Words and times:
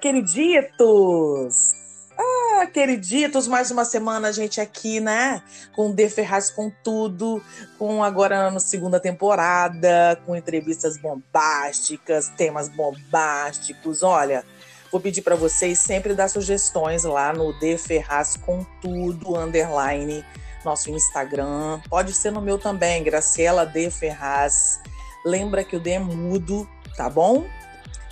Queriditos! 0.00 1.74
Ah, 2.18 2.66
queriditos, 2.66 3.46
mais 3.46 3.70
uma 3.70 3.84
semana 3.84 4.28
a 4.28 4.32
gente 4.32 4.60
aqui, 4.60 4.98
né? 4.98 5.42
Com 5.74 5.92
De 5.92 6.08
Ferraz 6.08 6.50
com 6.50 6.70
tudo, 6.82 7.42
com 7.78 8.02
agora 8.02 8.50
na 8.50 8.60
segunda 8.60 8.98
temporada, 8.98 10.20
com 10.24 10.34
entrevistas 10.34 10.96
bombásticas, 10.96 12.28
temas 12.30 12.68
bombásticos. 12.68 14.02
Olha, 14.02 14.44
vou 14.90 15.00
pedir 15.00 15.22
para 15.22 15.36
vocês 15.36 15.78
sempre 15.78 16.14
dar 16.14 16.28
sugestões 16.28 17.04
lá 17.04 17.32
no 17.32 17.58
De 17.58 17.76
Ferraz 17.76 18.36
com 18.36 18.64
tudo, 18.80 19.36
underline, 19.36 20.24
nosso 20.64 20.90
Instagram. 20.90 21.80
Pode 21.88 22.14
ser 22.14 22.30
no 22.30 22.40
meu 22.40 22.58
também, 22.58 23.04
Graciela 23.04 23.66
De 23.66 23.90
Ferraz. 23.90 24.80
Lembra 25.24 25.62
que 25.62 25.76
o 25.76 25.80
D 25.80 25.90
é 25.90 25.98
mudo, 25.98 26.68
tá 26.96 27.08
bom? 27.08 27.44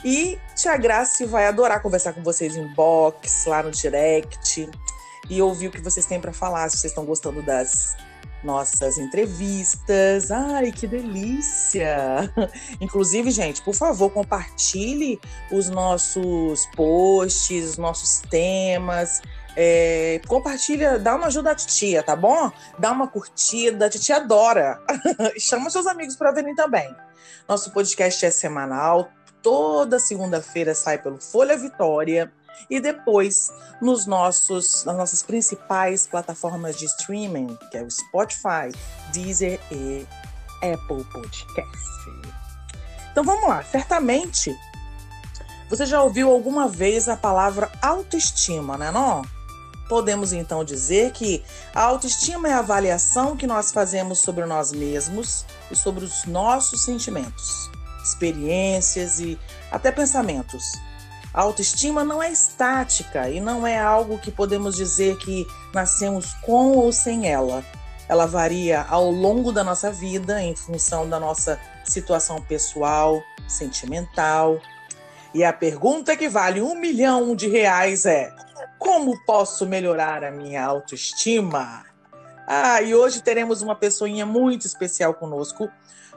E 0.04 0.38
Tia 0.54 0.76
Grace 0.76 1.24
vai 1.24 1.46
adorar 1.46 1.82
conversar 1.82 2.12
com 2.12 2.22
vocês 2.22 2.56
em 2.56 2.66
box, 2.74 3.46
lá 3.46 3.62
no 3.62 3.70
direct, 3.70 4.70
e 5.28 5.42
ouvir 5.42 5.68
o 5.68 5.70
que 5.70 5.80
vocês 5.80 6.06
têm 6.06 6.20
para 6.20 6.32
falar, 6.32 6.68
se 6.70 6.78
vocês 6.78 6.92
estão 6.92 7.04
gostando 7.04 7.42
das 7.42 7.96
nossas 8.42 8.98
entrevistas. 8.98 10.30
Ai, 10.30 10.70
que 10.72 10.86
delícia! 10.86 12.32
Inclusive, 12.80 13.30
gente, 13.30 13.62
por 13.62 13.74
favor, 13.74 14.10
compartilhe 14.10 15.20
os 15.50 15.68
nossos 15.68 16.66
posts, 16.76 17.70
os 17.70 17.78
nossos 17.78 18.20
temas. 18.30 19.20
É, 19.56 20.20
compartilha, 20.28 20.98
dá 20.98 21.16
uma 21.16 21.26
ajuda 21.26 21.50
à 21.50 21.54
titia, 21.54 22.02
tá 22.02 22.14
bom? 22.14 22.52
Dá 22.78 22.92
uma 22.92 23.08
curtida, 23.08 23.86
a 23.86 23.90
titia 23.90 24.16
adora. 24.16 24.80
Chama 25.38 25.68
seus 25.68 25.86
amigos 25.86 26.14
para 26.14 26.30
verem 26.30 26.54
também. 26.54 26.94
Nosso 27.48 27.72
podcast 27.72 28.24
é 28.24 28.30
semanal, 28.30 29.10
toda 29.42 29.98
segunda-feira 29.98 30.74
sai 30.74 30.98
pelo 30.98 31.20
Folha 31.20 31.56
Vitória 31.56 32.32
e 32.68 32.80
depois 32.80 33.50
nos 33.80 34.06
nossos 34.06 34.84
nas 34.84 34.96
nossas 34.96 35.22
principais 35.22 36.06
plataformas 36.06 36.76
de 36.76 36.86
streaming, 36.86 37.56
que 37.70 37.78
é 37.78 37.82
o 37.82 37.90
Spotify, 37.90 38.72
Deezer 39.12 39.60
e 39.70 40.06
Apple 40.56 41.04
Podcast. 41.04 41.88
Então 43.12 43.24
vamos 43.24 43.48
lá, 43.48 43.62
certamente 43.64 44.54
você 45.68 45.84
já 45.84 46.02
ouviu 46.02 46.30
alguma 46.30 46.66
vez 46.66 47.08
a 47.08 47.16
palavra 47.16 47.70
autoestima, 47.82 48.78
né, 48.78 48.90
não? 48.90 49.22
Podemos 49.88 50.32
então 50.32 50.64
dizer 50.64 51.12
que 51.12 51.42
a 51.74 51.82
autoestima 51.82 52.48
é 52.48 52.52
a 52.52 52.58
avaliação 52.58 53.36
que 53.36 53.46
nós 53.46 53.72
fazemos 53.72 54.20
sobre 54.20 54.44
nós 54.44 54.72
mesmos 54.72 55.44
e 55.70 55.76
sobre 55.76 56.04
os 56.04 56.24
nossos 56.24 56.84
sentimentos 56.84 57.70
experiências 58.08 59.20
e 59.20 59.38
até 59.70 59.90
pensamentos. 59.92 60.64
A 61.32 61.42
autoestima 61.42 62.04
não 62.04 62.22
é 62.22 62.30
estática 62.30 63.28
e 63.28 63.40
não 63.40 63.66
é 63.66 63.78
algo 63.78 64.18
que 64.18 64.30
podemos 64.30 64.74
dizer 64.74 65.16
que 65.18 65.46
nascemos 65.72 66.32
com 66.42 66.72
ou 66.72 66.92
sem 66.92 67.30
ela. 67.30 67.62
Ela 68.08 68.26
varia 68.26 68.82
ao 68.88 69.10
longo 69.10 69.52
da 69.52 69.62
nossa 69.62 69.92
vida 69.92 70.42
em 70.42 70.56
função 70.56 71.08
da 71.08 71.20
nossa 71.20 71.60
situação 71.84 72.40
pessoal, 72.40 73.22
sentimental. 73.46 74.58
E 75.34 75.44
a 75.44 75.52
pergunta 75.52 76.16
que 76.16 76.28
vale 76.28 76.62
um 76.62 76.74
milhão 76.74 77.36
de 77.36 77.46
reais 77.48 78.06
é: 78.06 78.34
como 78.78 79.22
posso 79.24 79.66
melhorar 79.66 80.24
a 80.24 80.30
minha 80.30 80.64
autoestima? 80.64 81.84
Ah, 82.46 82.80
e 82.80 82.94
hoje 82.94 83.22
teremos 83.22 83.60
uma 83.60 83.74
pessoinha 83.74 84.24
muito 84.24 84.66
especial 84.66 85.12
conosco, 85.12 85.68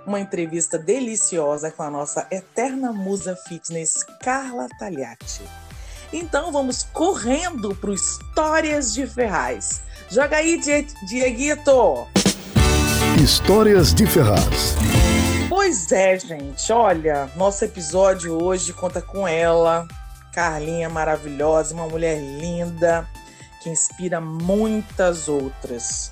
uma 0.05 0.19
entrevista 0.19 0.77
deliciosa 0.77 1.71
com 1.71 1.83
a 1.83 1.89
nossa 1.89 2.27
eterna 2.31 2.91
musa 2.91 3.35
fitness, 3.47 4.03
Carla 4.21 4.67
Tagliati. 4.79 5.43
Então 6.13 6.51
vamos 6.51 6.83
correndo 6.91 7.75
para 7.75 7.91
o 7.91 7.93
Histórias 7.93 8.93
de 8.93 9.07
Ferraz. 9.07 9.81
Joga 10.09 10.37
aí, 10.37 10.59
Dieguito! 11.07 12.07
Histórias 13.23 13.93
de 13.93 14.05
Ferraz. 14.05 14.75
Pois 15.47 15.91
é, 15.91 16.17
gente. 16.17 16.71
Olha, 16.71 17.29
nosso 17.35 17.63
episódio 17.63 18.41
hoje 18.41 18.73
conta 18.73 19.01
com 19.01 19.27
ela, 19.27 19.87
Carlinha 20.33 20.89
maravilhosa, 20.89 21.73
uma 21.73 21.87
mulher 21.87 22.19
linda 22.19 23.07
que 23.61 23.69
inspira 23.69 24.19
muitas 24.19 25.27
outras. 25.27 26.10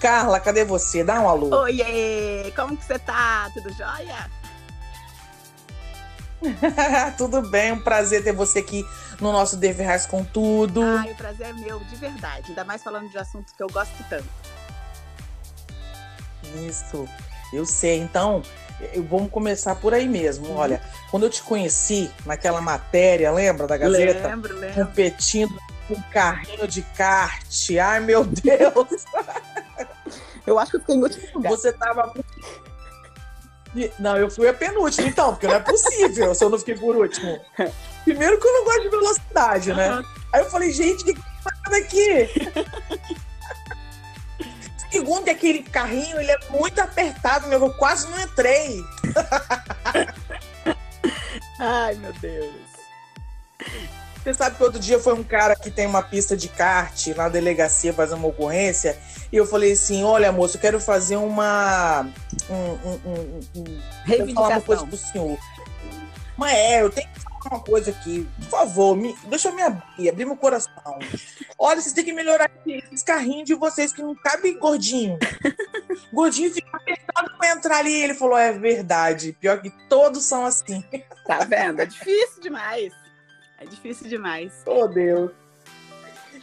Carla, 0.00 0.40
cadê 0.40 0.64
você? 0.64 1.04
Dá 1.04 1.20
um 1.20 1.28
alô. 1.28 1.54
Oiê, 1.60 2.50
como 2.56 2.74
que 2.76 2.84
você 2.84 2.98
tá? 2.98 3.50
Tudo 3.52 3.70
jóia? 3.74 4.30
tudo 7.18 7.42
bem, 7.42 7.72
um 7.72 7.80
prazer 7.80 8.24
ter 8.24 8.32
você 8.32 8.60
aqui 8.60 8.82
no 9.20 9.30
nosso 9.30 9.58
Deverrais 9.58 10.06
com 10.06 10.24
tudo. 10.24 10.82
Ai, 10.82 11.12
o 11.12 11.14
prazer 11.14 11.48
é 11.48 11.52
meu, 11.52 11.78
de 11.80 11.96
verdade. 11.96 12.46
Ainda 12.48 12.64
mais 12.64 12.82
falando 12.82 13.10
de 13.10 13.18
assuntos 13.18 13.52
que 13.52 13.62
eu 13.62 13.68
gosto 13.68 13.92
tanto. 14.08 14.24
Isso, 16.66 17.06
eu 17.52 17.66
sei. 17.66 18.00
Então, 18.00 18.42
vamos 19.08 19.30
começar 19.30 19.74
por 19.74 19.92
aí 19.92 20.08
mesmo. 20.08 20.48
Uhum. 20.48 20.56
Olha, 20.56 20.80
quando 21.10 21.24
eu 21.24 21.30
te 21.30 21.42
conheci 21.42 22.10
naquela 22.24 22.62
matéria, 22.62 23.30
lembra 23.30 23.66
da 23.66 23.76
Gazeta? 23.76 24.28
Lembro, 24.28 24.58
lembro. 24.58 24.86
Competindo 24.86 25.54
com 25.86 25.94
um 25.94 26.02
carrinho 26.10 26.66
de 26.66 26.80
kart. 26.82 27.70
Ai, 27.82 28.00
meu 28.00 28.24
Deus! 28.24 29.04
Eu 30.50 30.58
acho 30.58 30.72
que 30.72 30.76
eu 30.78 30.80
fiquei 30.80 30.96
em 30.96 31.02
último 31.02 31.26
lugar. 31.34 31.50
Você 31.50 31.72
tava. 31.72 32.12
Não, 34.00 34.16
eu 34.16 34.28
fui 34.28 34.48
a 34.48 34.52
penúltima, 34.52 35.06
então, 35.06 35.30
porque 35.30 35.46
não 35.46 35.54
é 35.54 35.60
possível 35.60 36.34
se 36.34 36.44
eu 36.44 36.50
não 36.50 36.58
fiquei 36.58 36.76
por 36.76 36.96
último. 36.96 37.40
Primeiro 38.02 38.40
que 38.40 38.46
eu 38.46 38.52
não 38.52 38.64
gosto 38.64 38.82
de 38.82 38.88
velocidade, 38.88 39.72
né? 39.72 39.92
Uhum. 39.92 40.04
Aí 40.32 40.40
eu 40.40 40.50
falei, 40.50 40.72
gente, 40.72 41.02
o 41.02 41.06
que 41.06 41.14
tá 41.14 41.76
aqui? 41.76 42.28
Segundo 44.90 45.22
que 45.22 45.30
aquele 45.30 45.62
carrinho, 45.62 46.20
ele 46.20 46.32
é 46.32 46.38
muito 46.50 46.80
apertado, 46.80 47.46
meu, 47.46 47.64
eu 47.64 47.72
quase 47.74 48.08
não 48.10 48.20
entrei. 48.20 48.84
Ai, 51.60 51.94
meu 51.94 52.12
Deus. 52.14 52.70
Você 54.22 54.34
sabe 54.34 54.56
que 54.56 54.62
outro 54.62 54.78
dia 54.78 54.98
foi 54.98 55.14
um 55.14 55.22
cara 55.22 55.56
que 55.56 55.70
tem 55.70 55.86
uma 55.86 56.02
pista 56.02 56.36
de 56.36 56.48
kart 56.48 57.06
na 57.16 57.28
delegacia 57.28 57.92
fazer 57.92 58.14
uma 58.14 58.28
ocorrência 58.28 58.98
e 59.32 59.36
eu 59.36 59.46
falei 59.46 59.72
assim, 59.72 60.04
olha 60.04 60.30
moço, 60.30 60.56
eu 60.56 60.60
quero 60.60 60.78
fazer 60.78 61.16
uma 61.16 62.06
um, 62.50 62.54
um, 62.54 63.00
um, 63.06 63.40
um 63.56 63.80
reivindicação. 64.04 64.50
uma 64.50 64.60
coisa 64.60 64.86
pro 64.86 64.96
senhor. 64.96 65.38
Mas 66.36 66.52
é, 66.54 66.82
eu 66.82 66.90
tenho 66.90 67.08
que 67.08 67.20
falar 67.20 67.54
uma 67.56 67.60
coisa 67.64 67.90
aqui, 67.90 68.26
por 68.40 68.48
favor, 68.48 68.96
me, 68.96 69.14
deixa 69.26 69.48
eu 69.48 69.54
me 69.54 69.62
abrir, 69.62 70.08
abrir 70.08 70.24
meu 70.24 70.36
coração. 70.36 70.98
Olha, 71.58 71.80
vocês 71.80 71.92
têm 71.92 72.04
que 72.04 72.12
melhorar 72.12 72.50
esses 72.66 73.02
carrinhos 73.02 73.46
de 73.46 73.54
vocês 73.54 73.92
que 73.92 74.02
não 74.02 74.14
cabe 74.14 74.52
gordinho. 74.54 75.18
gordinho 76.12 76.52
fica 76.52 76.76
apertado 76.76 77.30
pra 77.38 77.50
entrar 77.50 77.78
ali. 77.78 77.92
Ele 77.92 78.14
falou, 78.14 78.38
é 78.38 78.52
verdade, 78.52 79.36
pior 79.38 79.60
que 79.60 79.70
todos 79.88 80.24
são 80.24 80.44
assim. 80.44 80.82
Tá 81.26 81.44
vendo? 81.44 81.80
É 81.80 81.86
difícil 81.86 82.40
demais. 82.40 82.92
É 83.60 83.66
difícil 83.66 84.08
demais. 84.08 84.62
Oh, 84.66 84.88
Deus. 84.88 85.30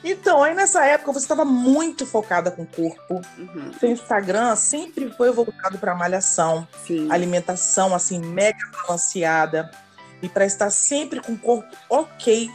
Então, 0.03 0.43
aí 0.43 0.53
nessa 0.53 0.85
época 0.85 1.11
você 1.11 1.25
estava 1.25 1.43
muito 1.43 2.05
focada 2.05 2.51
com 2.51 2.61
o 2.61 2.67
corpo. 2.67 3.21
Uhum. 3.37 3.73
Seu 3.79 3.89
Instagram 3.89 4.55
sempre 4.55 5.09
foi 5.11 5.31
voltado 5.31 5.79
para 5.79 5.95
malhação, 5.95 6.67
Sim. 6.85 7.11
alimentação 7.11 7.95
assim 7.95 8.19
mega 8.19 8.59
balanceada 8.71 9.71
e 10.21 10.29
para 10.29 10.45
estar 10.45 10.69
sempre 10.69 11.19
com 11.19 11.33
o 11.33 11.37
corpo 11.37 11.75
ok 11.89 12.49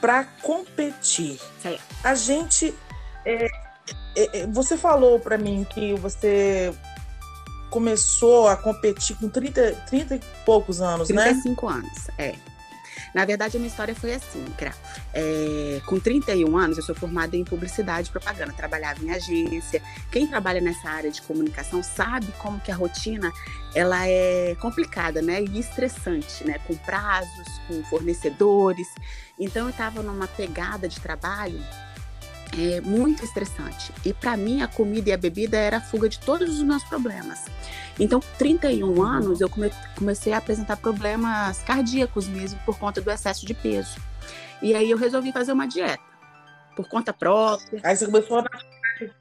para 0.00 0.24
competir. 0.42 1.38
Sim. 1.60 1.78
A 2.02 2.14
gente, 2.14 2.74
é, 3.24 3.46
é, 4.16 4.40
é 4.40 4.46
você 4.46 4.76
falou 4.76 5.20
para 5.20 5.36
mim 5.36 5.66
que 5.68 5.94
você 5.94 6.74
começou 7.70 8.48
a 8.48 8.56
competir 8.56 9.16
com 9.16 9.28
30, 9.28 9.72
30 9.88 10.14
e 10.14 10.20
poucos 10.46 10.80
anos, 10.80 11.08
35 11.08 11.12
né? 11.14 11.32
35 11.32 11.68
anos, 11.68 12.08
é. 12.18 12.53
Na 13.14 13.24
verdade, 13.24 13.56
a 13.56 13.60
minha 13.60 13.70
história 13.70 13.94
foi 13.94 14.12
assim, 14.12 14.44
Cra. 14.58 14.74
É, 15.12 15.80
com 15.86 16.00
31 16.00 16.56
anos, 16.56 16.76
eu 16.76 16.82
sou 16.82 16.94
formada 16.94 17.36
em 17.36 17.44
publicidade 17.44 18.08
e 18.08 18.10
propaganda, 18.10 18.52
trabalhava 18.52 19.02
em 19.04 19.10
agência. 19.12 19.80
Quem 20.10 20.26
trabalha 20.26 20.60
nessa 20.60 20.90
área 20.90 21.10
de 21.10 21.22
comunicação 21.22 21.82
sabe 21.82 22.26
como 22.38 22.58
que 22.58 22.72
a 22.72 22.74
rotina 22.74 23.32
ela 23.74 24.06
é 24.06 24.56
complicada, 24.60 25.22
né? 25.22 25.42
E 25.42 25.60
estressante, 25.60 26.44
né? 26.44 26.58
Com 26.66 26.74
prazos, 26.76 27.48
com 27.68 27.84
fornecedores. 27.84 28.88
Então, 29.38 29.66
eu 29.66 29.70
estava 29.70 30.02
numa 30.02 30.26
pegada 30.26 30.88
de 30.88 30.98
trabalho 30.98 31.62
é, 32.58 32.80
muito 32.80 33.24
estressante. 33.24 33.92
E 34.04 34.12
para 34.12 34.36
mim, 34.36 34.62
a 34.62 34.68
comida 34.68 35.10
e 35.10 35.12
a 35.12 35.16
bebida 35.16 35.56
era 35.56 35.78
a 35.78 35.80
fuga 35.80 36.08
de 36.08 36.18
todos 36.18 36.50
os 36.50 36.62
meus 36.62 36.82
problemas. 36.84 37.44
Então, 37.98 38.20
31 38.38 39.02
anos, 39.02 39.40
eu 39.40 39.48
come, 39.48 39.70
comecei 39.96 40.32
a 40.32 40.38
apresentar 40.38 40.76
problemas 40.76 41.62
cardíacos 41.62 42.26
mesmo 42.28 42.58
por 42.64 42.78
conta 42.78 43.00
do 43.00 43.10
excesso 43.10 43.46
de 43.46 43.54
peso. 43.54 44.00
E 44.60 44.74
aí 44.74 44.90
eu 44.90 44.96
resolvi 44.96 45.30
fazer 45.32 45.52
uma 45.52 45.66
dieta, 45.66 46.02
por 46.74 46.88
conta 46.88 47.12
própria. 47.12 47.80
Aí 47.84 47.96
você 47.96 48.06
começou 48.06 48.38
a 48.38 48.44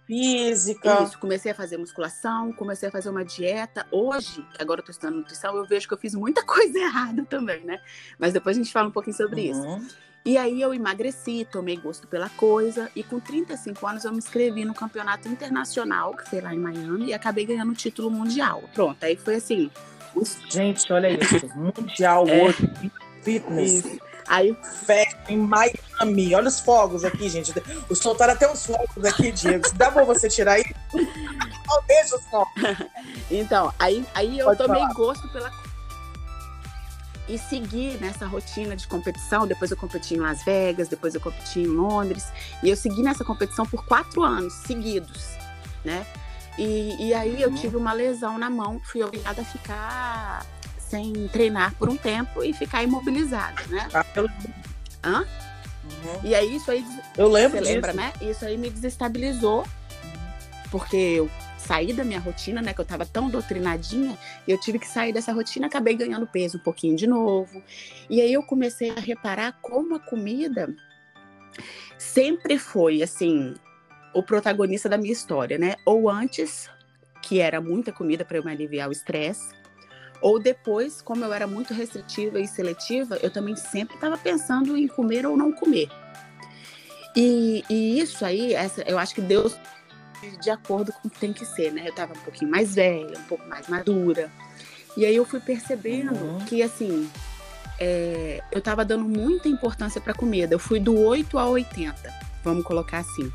física. 0.05 1.03
Isso, 1.03 1.19
comecei 1.19 1.51
a 1.51 1.55
fazer 1.55 1.77
musculação, 1.77 2.51
comecei 2.53 2.89
a 2.89 2.91
fazer 2.91 3.09
uma 3.09 3.25
dieta. 3.25 3.85
Hoje, 3.91 4.45
agora 4.59 4.81
eu 4.81 4.85
tô 4.85 4.91
estudando 4.91 5.17
nutrição, 5.17 5.55
eu 5.55 5.65
vejo 5.65 5.87
que 5.87 5.93
eu 5.93 5.97
fiz 5.97 6.13
muita 6.13 6.43
coisa 6.45 6.77
errada 6.79 7.25
também, 7.25 7.63
né? 7.63 7.79
Mas 8.17 8.33
depois 8.33 8.57
a 8.57 8.59
gente 8.61 8.71
fala 8.71 8.87
um 8.87 8.91
pouquinho 8.91 9.15
sobre 9.15 9.51
uhum. 9.51 9.77
isso. 9.77 9.97
E 10.25 10.37
aí 10.37 10.61
eu 10.61 10.73
emagreci, 10.73 11.45
tomei 11.51 11.75
gosto 11.75 12.07
pela 12.07 12.29
coisa 12.29 12.89
e 12.95 13.03
com 13.03 13.19
35 13.19 13.85
anos 13.85 14.05
eu 14.05 14.11
me 14.11 14.19
inscrevi 14.19 14.63
no 14.63 14.73
campeonato 14.73 15.27
internacional, 15.27 16.15
que 16.15 16.29
foi 16.29 16.39
lá 16.39 16.53
em 16.53 16.59
Miami, 16.59 17.07
e 17.07 17.13
acabei 17.13 17.45
ganhando 17.45 17.71
o 17.73 17.75
título 17.75 18.09
mundial. 18.09 18.63
Pronto, 18.73 19.03
aí 19.03 19.17
foi 19.17 19.35
assim. 19.35 19.69
Gente, 20.49 20.93
olha 20.93 21.09
isso, 21.21 21.49
mundial 21.55 22.25
é. 22.27 22.37
World 22.39 22.91
Fitness. 23.21 23.85
Isso. 23.85 23.99
Aí 24.27 24.55
festa 24.85 25.33
em 25.33 25.37
Miami. 25.37 26.33
Olha 26.33 26.47
os 26.47 26.61
fogos 26.61 27.03
aqui, 27.03 27.27
gente. 27.27 27.53
O 27.89 27.95
soltaram 27.95 28.33
até 28.33 28.49
os 28.49 28.65
fogos 28.65 29.03
aqui, 29.03 29.31
Diego. 29.33 29.65
Dá 29.75 29.91
pra 29.91 30.05
você 30.05 30.29
tirar 30.29 30.53
aí? 30.53 30.63
Deixa 31.87 32.15
os 32.15 32.23
fogos. 32.25 32.53
Então, 33.31 33.73
aí, 33.79 34.05
aí 34.13 34.37
eu 34.37 34.45
Pode 34.45 34.59
tomei 34.59 34.81
falar. 34.81 34.93
gosto 34.93 35.27
pela 35.29 35.49
e 37.27 37.37
seguir 37.37 37.99
nessa 37.99 38.25
rotina 38.25 38.75
de 38.75 38.87
competição. 38.87 39.47
Depois 39.47 39.71
eu 39.71 39.77
competi 39.77 40.15
em 40.15 40.19
Las 40.19 40.43
Vegas, 40.43 40.87
depois 40.87 41.15
eu 41.15 41.21
competi 41.21 41.61
em 41.61 41.67
Londres. 41.67 42.31
E 42.61 42.69
eu 42.69 42.75
segui 42.75 43.01
nessa 43.01 43.23
competição 43.23 43.65
por 43.65 43.85
quatro 43.85 44.23
anos 44.23 44.53
seguidos, 44.65 45.37
né? 45.83 46.05
E, 46.57 47.07
e 47.07 47.13
aí 47.13 47.41
eu 47.41 47.49
uhum. 47.49 47.55
tive 47.55 47.75
uma 47.75 47.93
lesão 47.93 48.37
na 48.37 48.49
mão, 48.49 48.79
fui 48.83 49.01
obrigada 49.01 49.41
a 49.41 49.45
ficar 49.45 50.45
sem 50.77 51.27
treinar 51.29 51.73
por 51.75 51.89
um 51.89 51.97
tempo 51.97 52.43
e 52.43 52.53
ficar 52.53 52.83
imobilizada, 52.83 53.61
né? 53.67 53.87
Ah. 53.93 54.05
Hã? 55.03 55.19
Uhum. 55.21 56.19
E 56.23 56.35
aí 56.35 56.55
isso 56.55 56.69
aí. 56.69 56.85
Eu 57.17 57.27
lembro. 57.29 57.57
Você 57.57 57.73
lembra, 57.73 57.93
né? 57.93 58.13
Isso 58.21 58.45
aí 58.45 58.57
me 58.57 58.69
desestabilizou, 58.69 59.65
porque 60.71 60.95
eu 60.95 61.29
sair 61.63 61.93
da 61.93 62.03
minha 62.03 62.19
rotina, 62.19 62.61
né? 62.61 62.73
Que 62.73 62.81
eu 62.81 62.85
tava 62.85 63.05
tão 63.05 63.29
doutrinadinha, 63.29 64.17
e 64.47 64.51
eu 64.51 64.59
tive 64.59 64.79
que 64.79 64.87
sair 64.87 65.13
dessa 65.13 65.31
rotina, 65.31 65.67
acabei 65.67 65.95
ganhando 65.95 66.27
peso 66.27 66.57
um 66.57 66.61
pouquinho 66.61 66.95
de 66.95 67.07
novo. 67.07 67.63
E 68.09 68.21
aí 68.21 68.33
eu 68.33 68.43
comecei 68.43 68.91
a 68.91 68.99
reparar 68.99 69.57
como 69.61 69.95
a 69.95 69.99
comida 69.99 70.73
sempre 71.97 72.57
foi, 72.57 73.01
assim, 73.01 73.53
o 74.13 74.21
protagonista 74.21 74.89
da 74.89 74.97
minha 74.97 75.13
história, 75.13 75.57
né? 75.57 75.75
Ou 75.85 76.09
antes, 76.09 76.69
que 77.21 77.39
era 77.39 77.61
muita 77.61 77.91
comida 77.91 78.25
para 78.25 78.37
eu 78.37 78.43
me 78.43 78.51
aliviar 78.51 78.89
o 78.89 78.91
estresse, 78.91 79.53
ou 80.21 80.39
depois, 80.39 81.01
como 81.01 81.25
eu 81.25 81.33
era 81.33 81.45
muito 81.45 81.73
restritiva 81.73 82.39
e 82.39 82.47
seletiva, 82.47 83.19
eu 83.21 83.29
também 83.29 83.55
sempre 83.55 83.95
estava 83.95 84.17
pensando 84.17 84.77
em 84.77 84.87
comer 84.87 85.25
ou 85.25 85.35
não 85.35 85.51
comer. 85.51 85.89
E, 87.15 87.63
e 87.69 87.99
isso 87.99 88.25
aí, 88.25 88.53
essa, 88.53 88.81
eu 88.83 88.97
acho 88.97 89.13
que 89.13 89.21
Deus 89.21 89.57
de 90.41 90.49
acordo 90.49 90.91
com 90.93 91.07
o 91.07 91.11
que 91.11 91.19
tem 91.19 91.33
que 91.33 91.45
ser, 91.45 91.71
né? 91.71 91.87
Eu 91.87 91.93
tava 91.93 92.13
um 92.13 92.21
pouquinho 92.21 92.49
mais 92.49 92.75
velha, 92.75 93.17
um 93.17 93.23
pouco 93.23 93.47
mais 93.47 93.67
madura. 93.67 94.31
E 94.95 95.05
aí 95.05 95.15
eu 95.15 95.25
fui 95.25 95.39
percebendo 95.39 96.15
uhum. 96.15 96.39
que, 96.45 96.61
assim, 96.61 97.09
é, 97.79 98.41
eu 98.51 98.61
tava 98.61 98.85
dando 98.85 99.03
muita 99.03 99.47
importância 99.47 99.99
pra 99.99 100.13
comida. 100.13 100.53
Eu 100.53 100.59
fui 100.59 100.79
do 100.79 100.97
8 100.97 101.37
a 101.37 101.47
80, 101.47 101.95
vamos 102.43 102.63
colocar 102.63 102.99
assim. 102.99 103.31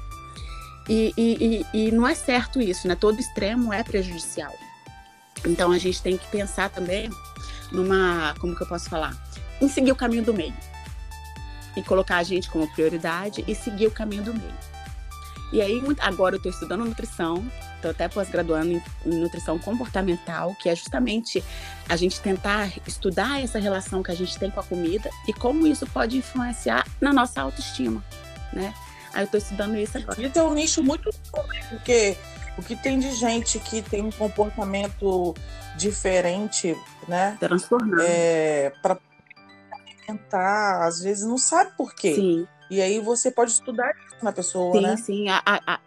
E, 0.88 1.12
e, 1.16 1.66
e, 1.74 1.86
e 1.88 1.90
não 1.92 2.06
é 2.06 2.14
certo 2.14 2.60
isso, 2.60 2.88
né? 2.88 2.94
Todo 2.94 3.20
extremo 3.20 3.72
é 3.72 3.82
prejudicial. 3.82 4.54
Então 5.46 5.70
a 5.70 5.78
gente 5.78 6.02
tem 6.02 6.16
que 6.16 6.26
pensar 6.28 6.70
também 6.70 7.10
numa, 7.70 8.34
como 8.40 8.56
que 8.56 8.62
eu 8.62 8.66
posso 8.66 8.88
falar? 8.88 9.16
Em 9.60 9.68
seguir 9.68 9.92
o 9.92 9.96
caminho 9.96 10.24
do 10.24 10.32
meio. 10.32 10.54
E 11.76 11.82
colocar 11.82 12.16
a 12.16 12.22
gente 12.22 12.50
como 12.50 12.66
prioridade 12.72 13.44
e 13.46 13.54
seguir 13.54 13.86
o 13.86 13.90
caminho 13.90 14.22
do 14.22 14.34
meio. 14.34 14.54
E 15.52 15.62
aí, 15.62 15.82
agora 16.00 16.34
eu 16.34 16.36
estou 16.36 16.52
estudando 16.52 16.84
nutrição, 16.84 17.44
estou 17.76 17.90
até 17.90 18.06
pós-graduando 18.06 18.70
em, 18.70 18.82
nutrição 19.06 19.58
comportamental, 19.58 20.54
que 20.56 20.68
é 20.68 20.74
justamente 20.74 21.42
a 21.88 21.96
gente 21.96 22.20
tentar 22.20 22.70
estudar 22.86 23.42
essa 23.42 23.58
relação 23.58 24.02
que 24.02 24.10
a 24.10 24.14
gente 24.14 24.38
tem 24.38 24.50
com 24.50 24.60
a 24.60 24.62
comida 24.62 25.08
e 25.26 25.32
como 25.32 25.66
isso 25.66 25.86
pode 25.86 26.18
influenciar 26.18 26.86
na 27.00 27.12
nossa 27.12 27.40
autoestima, 27.40 28.04
né? 28.52 28.74
Aí 29.14 29.22
eu 29.22 29.24
estou 29.24 29.38
estudando 29.38 29.76
isso 29.76 29.96
agora. 29.96 30.20
Isso 30.20 30.38
é 30.38 30.42
um 30.42 30.52
nicho 30.52 30.82
muito 30.82 31.10
bom, 31.32 31.42
né? 31.46 31.60
porque 31.70 32.16
o 32.58 32.62
que 32.62 32.76
tem 32.76 32.98
de 32.98 33.12
gente 33.12 33.58
que 33.58 33.80
tem 33.80 34.02
um 34.02 34.10
comportamento 34.10 35.34
diferente, 35.76 36.76
né? 37.06 37.36
Transformar. 37.40 38.02
É, 38.02 38.70
para 38.82 38.98
alimentar, 39.72 40.86
às 40.86 41.00
vezes 41.00 41.24
não 41.24 41.38
sabe 41.38 41.72
por 41.76 41.94
quê. 41.94 42.14
Sim. 42.14 42.48
E 42.70 42.82
aí 42.82 43.00
você 43.00 43.30
pode 43.30 43.52
estudar 43.52 43.94
na 44.22 44.32
pessoa, 44.32 44.72
sim, 44.72 44.80
né? 44.82 44.96
Sim, 44.96 45.02
sim. 45.02 45.26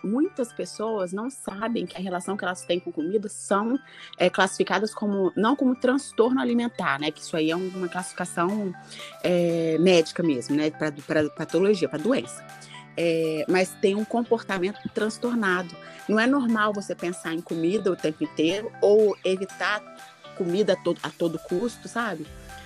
Muitas 0.04 0.52
pessoas 0.54 1.12
não 1.12 1.30
sabem 1.30 1.86
que 1.86 1.98
a 1.98 2.00
relação 2.00 2.38
que 2.38 2.44
elas 2.44 2.64
têm 2.64 2.80
com 2.80 2.92
comida 2.92 3.28
são 3.30 3.80
é, 4.18 4.30
classificadas 4.30 4.94
como, 4.94 5.32
não 5.36 5.56
como 5.56 5.76
transtorno 5.76 6.40
alimentar, 6.40 7.00
né? 7.00 7.12
Que 7.12 7.22
isso 7.22 7.36
aí 7.36 7.52
é 7.52 7.56
uma 7.56 7.88
classificação 7.88 8.74
é, 9.24 9.78
médica 9.80 10.24
mesmo, 10.24 10.56
né? 10.56 10.70
Para 10.72 11.30
patologia, 11.30 11.90
para 11.90 12.00
doença. 12.00 12.46
É, 12.98 13.46
mas 13.48 13.70
tem 13.82 13.96
um 13.96 14.06
comportamento 14.06 14.80
transtornado. 14.94 15.76
Não 16.08 16.20
é 16.20 16.28
normal 16.28 16.74
você 16.74 16.94
pensar 16.94 17.34
em 17.34 17.42
comida 17.42 17.92
o 17.92 17.96
tempo 17.96 18.24
inteiro 18.24 18.72
ou 18.82 19.16
evitar 19.24 19.82
comida 20.38 20.74
a 20.74 20.76
todo, 20.76 21.00
a 21.04 21.10
todo 21.10 21.40
custo, 21.40 21.88
sabe? 21.88 22.26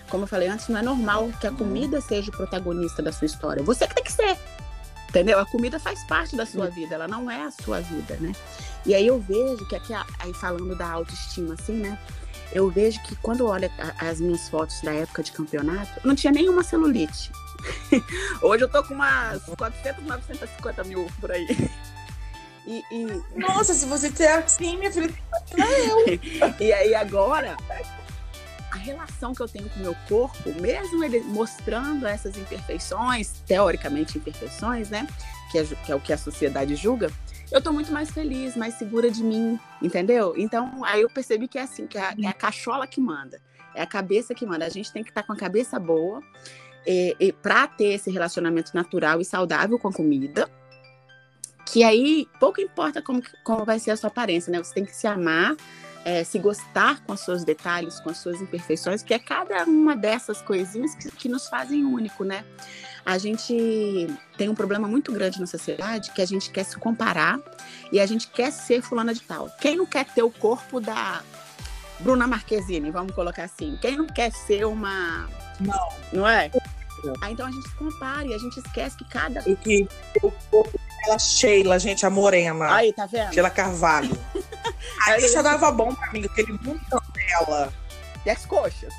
como 0.09 0.23
eu 0.23 0.27
falei 0.27 0.47
antes, 0.47 0.67
não 0.67 0.79
é 0.79 0.81
normal 0.81 1.29
que 1.39 1.47
a 1.47 1.51
comida 1.51 1.99
seja 1.99 2.29
o 2.29 2.33
protagonista 2.33 3.01
da 3.01 3.11
sua 3.11 3.25
história. 3.25 3.63
Você 3.63 3.87
que 3.87 3.95
tem 3.95 4.03
que 4.03 4.11
ser. 4.11 4.37
Entendeu? 5.15 5.39
A 5.39 5.45
comida 5.45 5.79
faz 5.79 6.03
parte 6.03 6.35
da 6.35 6.45
sua 6.45 6.69
vida, 6.69 6.95
ela 6.95 7.07
não 7.07 7.31
é 7.31 7.43
a 7.43 7.49
sua 7.49 7.79
vida, 7.79 8.17
né? 8.19 8.33
E 8.85 8.93
aí 8.93 9.07
eu 9.07 9.17
vejo 9.17 9.65
que 9.65 9.73
aqui, 9.73 9.93
aí 9.93 10.33
falando 10.33 10.75
da 10.75 10.91
autoestima, 10.91 11.53
assim, 11.53 11.71
né? 11.71 11.97
Eu 12.51 12.69
vejo 12.69 13.01
que 13.01 13.15
quando 13.15 13.39
eu 13.39 13.45
olho 13.45 13.71
as 13.97 14.19
minhas 14.19 14.49
fotos 14.49 14.81
da 14.81 14.91
época 14.91 15.23
de 15.23 15.31
campeonato, 15.31 16.05
não 16.05 16.15
tinha 16.15 16.33
nenhuma 16.33 16.63
celulite. 16.63 17.31
Hoje 18.43 18.65
eu 18.65 18.67
tô 18.67 18.83
com 18.83 18.93
umas 18.93 19.41
400, 19.57 20.03
950 20.03 20.83
mil 20.83 21.09
por 21.21 21.31
aí. 21.31 21.47
E, 22.67 22.83
e... 22.91 23.23
Nossa, 23.39 23.73
se 23.73 23.85
você 23.85 24.11
ter 24.11 24.27
assim, 24.27 24.75
minha 24.75 24.91
filha, 24.91 25.13
não 25.57 25.65
é 25.65 25.91
eu. 25.91 26.19
e 26.59 26.73
aí 26.73 26.93
agora, 26.93 27.55
relação 28.85 29.33
que 29.33 29.41
eu 29.41 29.47
tenho 29.47 29.69
com 29.69 29.79
o 29.79 29.83
meu 29.83 29.95
corpo, 30.07 30.53
mesmo 30.61 31.03
ele 31.03 31.19
mostrando 31.21 32.05
essas 32.05 32.37
imperfeições, 32.37 33.41
teoricamente 33.45 34.17
imperfeições, 34.17 34.89
né? 34.89 35.07
Que 35.51 35.59
é, 35.59 35.65
que 35.65 35.91
é 35.91 35.95
o 35.95 35.99
que 35.99 36.13
a 36.13 36.17
sociedade 36.17 36.75
julga, 36.75 37.11
eu 37.51 37.61
tô 37.61 37.71
muito 37.71 37.91
mais 37.91 38.09
feliz, 38.11 38.55
mais 38.55 38.75
segura 38.75 39.09
de 39.09 39.23
mim, 39.23 39.59
entendeu? 39.81 40.33
Então, 40.37 40.83
aí 40.83 41.01
eu 41.01 41.09
percebi 41.09 41.47
que 41.47 41.57
é 41.57 41.61
assim, 41.61 41.87
que 41.87 41.97
é, 41.97 42.13
é 42.23 42.27
a 42.27 42.33
cachola 42.33 42.87
que 42.87 42.99
manda, 42.99 43.39
é 43.73 43.81
a 43.81 43.87
cabeça 43.87 44.33
que 44.33 44.45
manda. 44.45 44.65
A 44.65 44.69
gente 44.69 44.91
tem 44.91 45.03
que 45.03 45.09
estar 45.09 45.21
tá 45.21 45.27
com 45.27 45.33
a 45.33 45.37
cabeça 45.37 45.79
boa 45.79 46.21
e 46.87 47.33
para 47.41 47.67
ter 47.67 47.93
esse 47.93 48.11
relacionamento 48.11 48.71
natural 48.75 49.19
e 49.19 49.25
saudável 49.25 49.79
com 49.79 49.87
a 49.87 49.93
comida, 49.93 50.49
que 51.65 51.83
aí 51.83 52.27
pouco 52.39 52.61
importa 52.61 53.01
como, 53.01 53.21
como 53.43 53.65
vai 53.65 53.79
ser 53.79 53.91
a 53.91 53.97
sua 53.97 54.09
aparência, 54.09 54.51
né? 54.51 54.63
Você 54.63 54.73
tem 54.73 54.85
que 54.85 54.95
se 54.95 55.07
amar, 55.07 55.55
é, 56.05 56.23
se 56.23 56.37
gostar 56.37 57.01
com 57.03 57.13
os 57.13 57.21
seus 57.21 57.43
detalhes, 57.43 57.99
com 57.99 58.11
as 58.11 58.17
suas 58.17 58.39
imperfeições, 58.39 59.01
que 59.01 59.11
é 59.11 59.17
cada 59.17 59.63
uma 59.63 59.95
dessas 59.95 60.39
coisinhas 60.39 60.93
que, 60.93 61.09
que 61.11 61.27
nos 61.27 61.47
fazem 61.47 61.83
único, 61.83 62.23
né? 62.23 62.45
A 63.03 63.17
gente 63.17 64.07
tem 64.37 64.47
um 64.47 64.55
problema 64.55 64.87
muito 64.87 65.11
grande 65.11 65.39
na 65.39 65.47
sociedade 65.47 66.11
que 66.11 66.21
a 66.21 66.25
gente 66.25 66.51
quer 66.51 66.63
se 66.63 66.77
comparar 66.77 67.39
e 67.91 67.99
a 67.99 68.05
gente 68.05 68.27
quer 68.27 68.51
ser 68.51 68.83
fulana 68.83 69.13
de 69.15 69.21
tal. 69.21 69.49
Quem 69.59 69.75
não 69.75 69.85
quer 69.85 70.05
ter 70.05 70.21
o 70.21 70.29
corpo 70.29 70.79
da 70.79 71.23
Bruna 71.99 72.27
Marquezine, 72.27 72.91
vamos 72.91 73.13
colocar 73.13 73.43
assim? 73.43 73.77
Quem 73.81 73.97
não 73.97 74.05
quer 74.05 74.31
ser 74.31 74.65
uma. 74.65 75.27
Não. 75.59 75.89
Não 76.13 76.27
é? 76.27 76.51
Aí 77.21 77.33
então 77.33 77.47
a 77.47 77.51
gente 77.51 77.67
se 77.67 77.75
compara 77.75 78.25
e 78.25 78.33
a 78.33 78.37
gente 78.37 78.59
esquece 78.59 78.95
que 78.97 79.05
cada. 79.05 79.47
E 79.49 79.55
que 79.55 79.87
o 80.21 80.31
corpo 80.51 80.79
dela, 81.03 81.19
Sheila, 81.19 81.79
gente, 81.79 82.05
a 82.05 82.09
morena. 82.09 82.73
Aí, 82.73 82.93
tá 82.93 83.05
vendo? 83.05 83.33
Sheila 83.33 83.49
Carvalho. 83.49 84.15
Aí 85.07 85.27
já 85.29 85.41
dava 85.41 85.71
bom 85.71 85.93
pra 85.93 86.11
mim, 86.11 86.25
aquele 86.25 86.53
montão 86.53 87.01
dela. 87.13 87.71
E 88.25 88.29
as 88.29 88.45
coxas? 88.45 88.93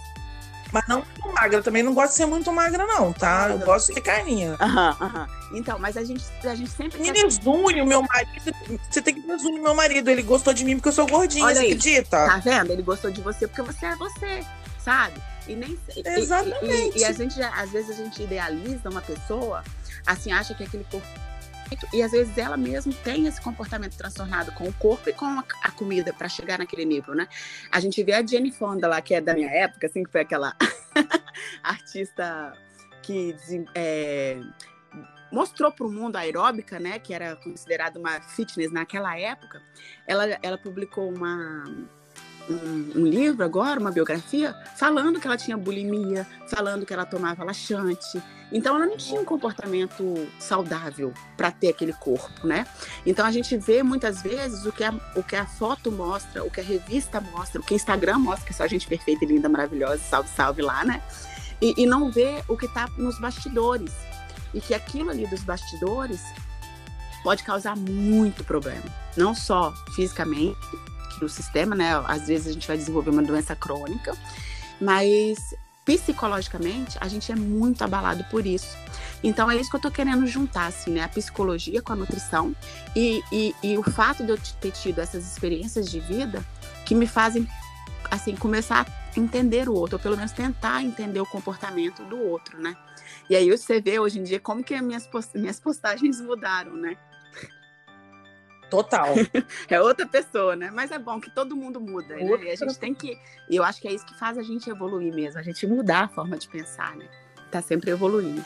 Mas 0.73 0.87
não 0.89 0.97
muito 0.99 1.33
magra. 1.33 1.63
Também 1.63 1.83
não 1.83 1.95
gosto 1.95 2.11
de 2.11 2.17
ser 2.17 2.27
muito 2.27 2.53
magra, 2.53 2.85
não, 2.87 3.13
tá? 3.13 3.49
Eu 3.51 3.59
gosto 3.61 3.95
de 3.95 4.01
carninha. 4.01 4.57
Aham, 4.61 4.97
aham. 5.01 5.29
Então, 5.53 5.79
mas 5.79 5.97
a 5.97 6.03
gente, 6.05 6.25
a 6.45 6.55
gente 6.57 6.71
sempre. 6.71 7.01
Me 7.01 7.13
desune 7.13 7.81
o 7.81 7.87
meu 7.87 8.03
marido. 8.03 8.53
Você 8.91 9.01
tem 9.01 9.15
que 9.15 9.21
desune 9.27 9.61
o 9.61 9.63
meu 9.63 9.75
marido. 9.75 10.11
Ele 10.11 10.23
gostou 10.23 10.53
de 10.53 10.65
mim 10.65 10.75
porque 10.77 10.89
eu 10.89 10.93
sou 10.93 11.07
gordinha, 11.07 11.45
Olha 11.45 11.55
você 11.55 11.61
aí. 11.61 11.67
acredita? 11.67 12.27
Tá 12.27 12.39
vendo? 12.39 12.73
Ele 12.73 12.83
gostou 12.83 13.11
de 13.13 13.21
você 13.21 13.47
porque 13.47 13.63
você 13.63 13.87
é 13.87 13.97
você, 13.97 14.45
sabe? 14.85 15.15
E 15.47 15.55
nem 15.55 15.79
e- 15.95 16.01
e- 16.01 16.19
Exatamente. 16.19 16.99
E, 16.99 17.01
e 17.01 17.05
a 17.05 17.13
gente, 17.13 17.41
às 17.41 17.71
vezes 17.71 17.91
a 17.91 18.03
gente 18.03 18.21
idealiza 18.25 18.91
uma 18.91 19.01
pessoa, 19.01 19.63
assim, 20.05 20.33
acha 20.33 20.53
que 20.53 20.65
aquele 20.65 20.85
corpo. 20.91 21.07
E 21.93 22.03
às 22.03 22.13
vezes 22.13 22.37
ela 22.39 22.57
mesma 22.57 22.93
tem 23.05 23.27
esse 23.27 23.41
comportamento 23.41 23.97
transtornado 23.97 24.53
com 24.53 24.69
o 24.69 24.73
corpo 24.75 25.09
e 25.09 25.13
com 25.13 25.25
a, 25.25 25.45
a 25.63 25.71
comida 25.71 26.13
para 26.13 26.29
chegar 26.29 26.59
naquele 26.59 26.85
nível, 26.85 27.15
né? 27.15 27.29
A 27.71 27.81
gente 27.81 28.03
vê 28.03 28.13
a 28.13 28.25
Jenny 28.25 28.53
Fonda 28.53 28.89
lá, 28.89 29.01
que 29.01 29.15
é 29.15 29.21
da 29.21 29.35
minha 29.35 29.51
época, 29.51 29.87
assim, 29.87 30.05
que 30.05 30.11
foi 30.11 30.21
aquela 30.21 30.55
artista 31.63 32.53
que 33.03 33.37
é, 33.75 34.41
mostrou 35.31 35.71
para 35.71 35.87
o 35.87 35.93
mundo 35.93 36.17
a 36.17 36.21
aeróbica, 36.21 36.79
né? 36.79 36.99
Que 36.99 37.15
era 37.15 37.37
considerada 37.37 37.99
uma 37.99 38.21
fitness 38.21 38.73
naquela 38.73 39.19
época. 39.19 39.63
Ela, 40.07 40.39
ela 40.43 40.59
publicou 40.59 41.13
uma, 41.13 41.65
um, 42.49 43.01
um 43.01 43.07
livro 43.07 43.45
agora, 43.45 43.79
uma 43.81 43.91
biografia, 43.91 44.55
falando 44.77 45.21
que 45.21 45.27
ela 45.27 45.37
tinha 45.37 45.57
bulimia, 45.57 46.27
falando 46.49 46.87
que 46.87 46.93
ela 46.93 47.05
tomava 47.05 47.45
laxante. 47.45 48.23
Então 48.53 48.77
ela 48.77 48.87
não 48.87 48.97
tinha 48.97 49.21
um 49.21 49.25
comportamento 49.25 50.29
saudável 50.39 51.13
para 51.37 51.51
ter 51.51 51.69
aquele 51.69 51.93
corpo, 51.93 52.47
né? 52.47 52.67
Então 53.05 53.27
a 53.27 53.31
gente 53.31 53.57
vê 53.57 53.83
muitas 53.83 54.23
vezes 54.23 54.65
o 54.65 54.73
que, 54.73 54.85
a, 54.85 54.95
o 55.17 55.23
que 55.23 55.35
a 55.35 55.45
foto 55.45 55.91
mostra, 55.91 56.45
o 56.45 56.51
que 56.51 56.61
a 56.61 56.65
revista 56.65 57.21
mostra, 57.21 57.61
o 57.61 57.65
que 57.65 57.75
o 57.75 57.77
Instagram 57.77 58.19
mostra, 58.19 58.47
que 58.47 58.53
é 58.53 58.57
só 58.57 58.67
gente 58.67 58.87
perfeita, 58.87 59.25
e 59.25 59.29
linda, 59.29 59.49
maravilhosa, 59.49 59.99
salve, 59.99 60.29
salve 60.29 60.63
lá, 60.63 60.85
né? 60.85 61.03
E, 61.61 61.75
e 61.83 61.87
não 61.87 62.11
vê 62.11 62.43
o 62.47 62.57
que 62.57 62.67
está 62.67 62.89
nos 62.97 63.19
bastidores. 63.19 63.93
E 64.55 64.61
que 64.61 64.75
aquilo 64.75 65.11
ali 65.11 65.27
dos 65.27 65.43
bastidores 65.43 66.23
pode 67.23 67.43
causar 67.43 67.77
muito 67.77 68.45
problema. 68.45 68.85
Não 69.17 69.35
só 69.35 69.75
fisicamente, 69.95 70.57
no 71.21 71.29
sistema, 71.29 71.75
né? 71.75 71.93
Às 72.07 72.27
vezes 72.27 72.49
a 72.49 72.53
gente 72.53 72.67
vai 72.67 72.77
desenvolver 72.77 73.11
uma 73.11 73.23
doença 73.23 73.55
crônica, 73.55 74.17
mas 74.81 75.55
psicologicamente 75.85 76.99
a 77.01 77.07
gente 77.07 77.31
é 77.31 77.37
muito 77.37 77.83
abalado 77.83 78.25
por 78.25 78.45
isso. 78.45 78.77
Então 79.23 79.51
é 79.51 79.57
isso 79.57 79.71
que 79.71 79.77
eu 79.77 79.81
tô 79.81 79.91
querendo 79.91 80.27
juntar, 80.27 80.67
assim, 80.67 80.91
né? 80.91 81.03
A 81.03 81.09
psicologia 81.09 81.81
com 81.81 81.93
a 81.93 81.97
nutrição 81.97 82.55
e, 82.95 83.23
e, 83.33 83.55
e 83.63 83.79
o 83.79 83.83
fato 83.83 84.25
de 84.25 84.31
eu 84.31 84.39
ter 84.61 84.73
tido 84.73 85.01
essas 85.01 85.25
experiências 85.25 85.89
de 85.89 86.01
vida 86.01 86.45
que 86.85 86.95
me 86.95 87.07
fazem, 87.07 87.49
assim, 88.11 88.35
começar 88.37 88.87
a 88.87 89.21
entender 89.21 89.69
o 89.69 89.75
outro, 89.75 89.97
ou 89.97 90.03
pelo 90.03 90.17
menos 90.17 90.33
tentar 90.33 90.83
entender 90.83 91.21
o 91.21 91.27
comportamento 91.27 92.05
do 92.05 92.19
outro, 92.19 92.61
né? 92.61 92.77
E 93.31 93.37
aí 93.37 93.51
você 93.51 93.81
vê 93.81 93.99
hoje 93.99 94.19
em 94.19 94.23
dia 94.23 94.39
como 94.39 94.63
que 94.63 94.75
as 94.75 94.83
minhas, 94.83 95.09
minhas 95.35 95.59
postagens 95.59 96.21
mudaram, 96.21 96.77
né? 96.77 96.97
Total. 98.71 99.15
É 99.69 99.81
outra 99.81 100.07
pessoa, 100.07 100.57
né? 100.57 100.71
Mas 100.73 100.91
é 100.91 100.99
bom 100.99 101.21
que 101.21 101.31
todo 101.31 101.57
mundo 101.57 101.81
muda, 101.81 102.17
né? 102.17 102.25
Outra 102.31 102.47
E 102.47 102.51
a 102.51 102.57
gente 102.57 102.79
tem 102.79 102.95
que. 102.95 103.19
E 103.49 103.57
eu 103.57 103.65
acho 103.65 103.81
que 103.81 103.89
é 103.89 103.93
isso 103.93 104.05
que 104.07 104.19
faz 104.19 104.39
a 104.39 104.43
gente 104.43 104.69
evoluir 104.69 105.15
mesmo, 105.15 105.39
a 105.39 105.43
gente 105.43 105.67
mudar 105.67 106.05
a 106.05 106.09
forma 106.09 106.37
de 106.37 106.49
pensar, 106.49 106.97
né? 106.97 107.07
Tá 107.51 107.63
sempre 107.63 107.91
evoluindo. 107.91 108.45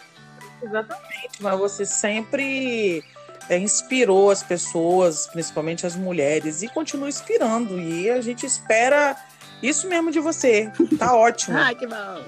Exatamente. 0.63 1.41
Mas 1.41 1.59
você 1.59 1.87
sempre 1.87 3.03
é, 3.49 3.59
inspirou 3.59 4.31
as 4.31 4.43
pessoas, 4.43 5.27
principalmente 5.27 5.87
as 5.87 5.97
mulheres, 5.97 6.63
e 6.63 6.69
continua 6.69 7.09
inspirando. 7.09 7.81
E 7.81 8.11
a 8.11 8.21
gente 8.21 8.45
espera 8.47 9.17
isso 9.63 9.89
mesmo 9.89 10.11
de 10.11 10.21
você. 10.21 10.71
Tá 10.99 11.15
ótimo. 11.17 11.57
Ai, 11.57 11.75
que 11.75 11.87
bom! 11.87 12.25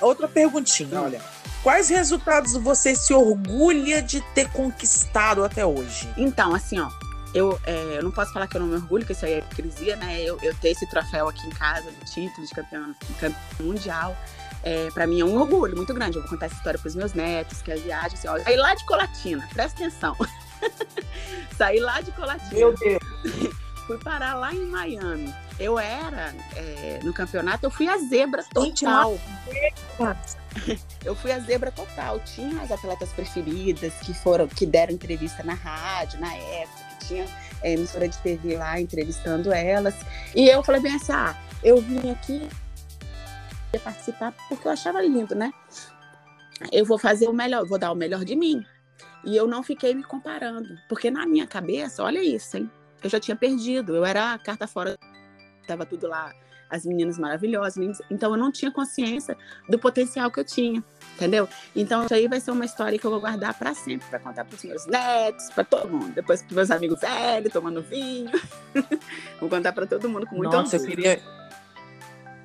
Outra 0.00 0.28
perguntinha, 0.28 1.00
olha. 1.00 1.20
Quais 1.64 1.88
resultados 1.88 2.52
você 2.52 2.94
se 2.94 3.14
orgulha 3.14 4.02
de 4.02 4.20
ter 4.34 4.50
conquistado 4.50 5.42
até 5.42 5.64
hoje? 5.64 6.06
Então, 6.14 6.54
assim, 6.54 6.78
ó, 6.78 6.90
eu, 7.32 7.58
é, 7.64 7.96
eu 7.96 8.02
não 8.02 8.10
posso 8.10 8.34
falar 8.34 8.46
que 8.46 8.54
eu 8.54 8.60
não 8.60 8.68
me 8.68 8.74
orgulho, 8.74 9.06
que 9.06 9.12
isso 9.12 9.24
aí 9.24 9.32
é 9.32 9.38
hipocrisia, 9.38 9.96
né? 9.96 10.20
Eu, 10.20 10.38
eu 10.42 10.54
ter 10.56 10.72
esse 10.72 10.86
troféu 10.90 11.26
aqui 11.26 11.46
em 11.46 11.50
casa, 11.50 11.90
do 11.90 12.04
título 12.04 12.46
de 12.46 12.54
campeão, 12.54 12.94
campeão 13.18 13.40
mundial, 13.60 14.14
é, 14.62 14.90
para 14.90 15.06
mim 15.06 15.22
é 15.22 15.24
um 15.24 15.40
orgulho 15.40 15.74
muito 15.74 15.94
grande. 15.94 16.18
Eu 16.18 16.20
vou 16.20 16.28
contar 16.28 16.46
essa 16.46 16.54
história 16.56 16.78
pros 16.78 16.94
meus 16.94 17.14
netos, 17.14 17.62
que 17.62 17.72
é 17.72 17.76
a 17.76 17.78
viagem, 17.78 18.18
assim, 18.18 18.28
ó, 18.28 18.38
saí 18.40 18.56
lá 18.56 18.74
de 18.74 18.84
Colatina, 18.84 19.48
presta 19.50 19.84
atenção. 19.84 20.14
saí 21.56 21.80
lá 21.80 22.02
de 22.02 22.12
Colatina. 22.12 22.52
Meu 22.52 22.74
Deus. 22.74 23.00
fui 23.86 23.96
parar 23.98 24.34
lá 24.34 24.52
em 24.52 24.66
Miami. 24.66 25.34
Eu 25.58 25.78
era, 25.78 26.34
é, 26.56 27.00
no 27.02 27.14
campeonato, 27.14 27.64
eu 27.64 27.70
fui 27.70 27.88
a 27.88 27.96
zebra 27.96 28.42
Gente, 28.42 28.84
total. 28.84 29.18
Eu 31.04 31.14
fui 31.14 31.32
a 31.32 31.38
zebra 31.40 31.70
total. 31.70 32.20
Tinha 32.20 32.62
as 32.62 32.70
atletas 32.70 33.10
preferidas 33.12 33.92
que 34.00 34.14
foram, 34.14 34.48
que 34.48 34.66
deram 34.66 34.94
entrevista 34.94 35.42
na 35.42 35.54
rádio 35.54 36.20
na 36.20 36.34
época, 36.34 36.84
que 37.00 37.06
tinha 37.06 37.26
é, 37.62 37.72
emissora 37.72 38.08
de 38.08 38.16
TV 38.18 38.56
lá 38.56 38.80
entrevistando 38.80 39.52
elas. 39.52 39.94
E 40.34 40.48
eu 40.48 40.62
falei 40.62 40.80
bem 40.80 40.94
assim: 40.94 41.12
ah, 41.12 41.36
eu 41.62 41.80
vim 41.80 42.10
aqui 42.10 42.48
participar 43.78 44.32
porque 44.48 44.66
eu 44.66 44.72
achava 44.72 45.02
lindo, 45.02 45.34
né? 45.34 45.52
Eu 46.70 46.84
vou 46.84 46.98
fazer 46.98 47.28
o 47.28 47.32
melhor, 47.32 47.66
vou 47.66 47.78
dar 47.78 47.90
o 47.92 47.96
melhor 47.96 48.24
de 48.24 48.36
mim. 48.36 48.64
E 49.24 49.36
eu 49.36 49.46
não 49.46 49.62
fiquei 49.62 49.94
me 49.94 50.04
comparando, 50.04 50.78
porque 50.88 51.10
na 51.10 51.26
minha 51.26 51.46
cabeça, 51.46 52.02
olha 52.02 52.22
isso, 52.22 52.56
hein? 52.56 52.70
Eu 53.02 53.10
já 53.10 53.18
tinha 53.18 53.36
perdido, 53.36 53.96
eu 53.96 54.04
era 54.04 54.38
carta 54.38 54.66
fora, 54.66 54.96
tava 55.66 55.84
tudo 55.86 56.06
lá, 56.06 56.32
as 56.74 56.84
meninas 56.84 57.18
maravilhosas, 57.18 57.76
meninas, 57.76 58.02
então 58.10 58.32
eu 58.32 58.36
não 58.36 58.50
tinha 58.50 58.70
consciência 58.70 59.36
do 59.68 59.78
potencial 59.78 60.30
que 60.30 60.40
eu 60.40 60.44
tinha, 60.44 60.82
entendeu? 61.14 61.48
Então 61.74 62.04
isso 62.04 62.14
aí 62.14 62.26
vai 62.26 62.40
ser 62.40 62.50
uma 62.50 62.64
história 62.64 62.98
que 62.98 63.06
eu 63.06 63.10
vou 63.10 63.20
guardar 63.20 63.54
para 63.54 63.74
sempre, 63.74 64.08
para 64.08 64.18
contar 64.18 64.44
para 64.44 64.56
os 64.56 64.64
meus 64.64 64.86
netos, 64.86 65.50
para 65.50 65.64
todo 65.64 65.88
mundo, 65.88 66.12
depois 66.12 66.42
para 66.42 66.54
meus 66.54 66.70
amigos 66.70 67.00
velhos 67.00 67.52
tomando 67.52 67.82
vinho, 67.82 68.30
vou 69.40 69.48
contar 69.48 69.72
para 69.72 69.86
todo 69.86 70.08
mundo 70.08 70.26
com 70.26 70.36
muito 70.36 70.50
Nossa, 70.50 70.76
eu 70.76 70.80
orgulho. 70.80 70.96
queria, 70.96 71.22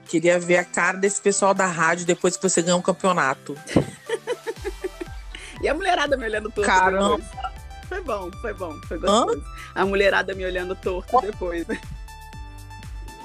queria 0.05 0.39
ver 0.39 0.57
a 0.57 0.65
cara 0.65 0.98
desse 0.98 1.19
pessoal 1.21 1.53
da 1.53 1.65
rádio 1.65 2.05
depois 2.05 2.38
que 2.38 2.43
você 2.43 2.62
ganhar 2.62 2.77
um 2.77 2.81
campeonato. 2.81 3.55
E 5.62 5.67
a 5.67 5.74
mulherada 5.74 6.15
me 6.15 6.24
olhando 6.24 6.50
torto 6.50 6.69
Caramba. 6.69 7.17
depois. 7.17 7.50
Foi 7.89 8.01
bom, 8.01 8.31
foi 8.39 8.53
bom, 8.53 8.79
foi 8.88 8.98
gostoso. 9.00 9.43
A 9.75 9.86
mulherada 9.86 10.33
me 10.33 10.45
olhando 10.45 10.75
torto 10.75 11.19
depois? 11.21 11.65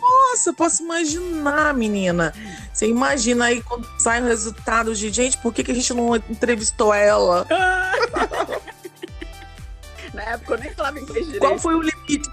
Nossa, 0.05 0.51
eu 0.51 0.55
posso 0.55 0.83
imaginar, 0.83 1.73
menina. 1.73 2.35
Você 2.73 2.87
imagina 2.87 3.47
aí 3.47 3.63
quando 3.63 3.89
sai 3.99 4.21
o 4.21 4.27
resultado 4.27 4.95
de 4.95 5.11
gente, 5.11 5.39
por 5.39 5.53
que, 5.53 5.65
que 5.65 5.73
a 5.73 5.75
gente 5.75 5.95
não 5.95 6.15
entrevistou 6.17 6.93
ela? 6.93 7.47
Na 10.13 10.23
época 10.23 10.55
eu 10.55 10.59
nem 10.59 10.71
falava 10.75 11.01
inglês 11.01 11.25
direito. 11.25 11.41
Qual 11.41 11.59
foi 11.59 11.75
o 11.75 11.81
limite? 11.81 12.29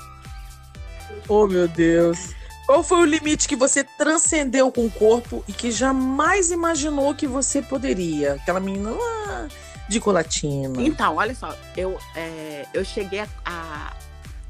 Oh, 1.27 1.47
meu 1.47 1.67
Deus. 1.67 2.35
Qual 2.65 2.83
foi 2.83 2.99
o 2.99 3.05
limite 3.05 3.47
que 3.47 3.55
você 3.55 3.83
transcendeu 3.83 4.71
com 4.71 4.85
o 4.85 4.91
corpo 4.91 5.43
e 5.47 5.53
que 5.53 5.71
jamais 5.71 6.51
imaginou 6.51 7.15
que 7.15 7.25
você 7.25 7.61
poderia? 7.61 8.33
Aquela 8.33 8.59
menina 8.59 8.91
lá 8.91 9.47
de 9.91 9.99
colatina. 9.99 10.81
Então, 10.81 11.17
olha 11.17 11.35
só, 11.35 11.55
eu, 11.75 11.99
é, 12.15 12.65
eu 12.73 12.83
cheguei 12.85 13.19
a, 13.19 13.27
a, 13.45 13.70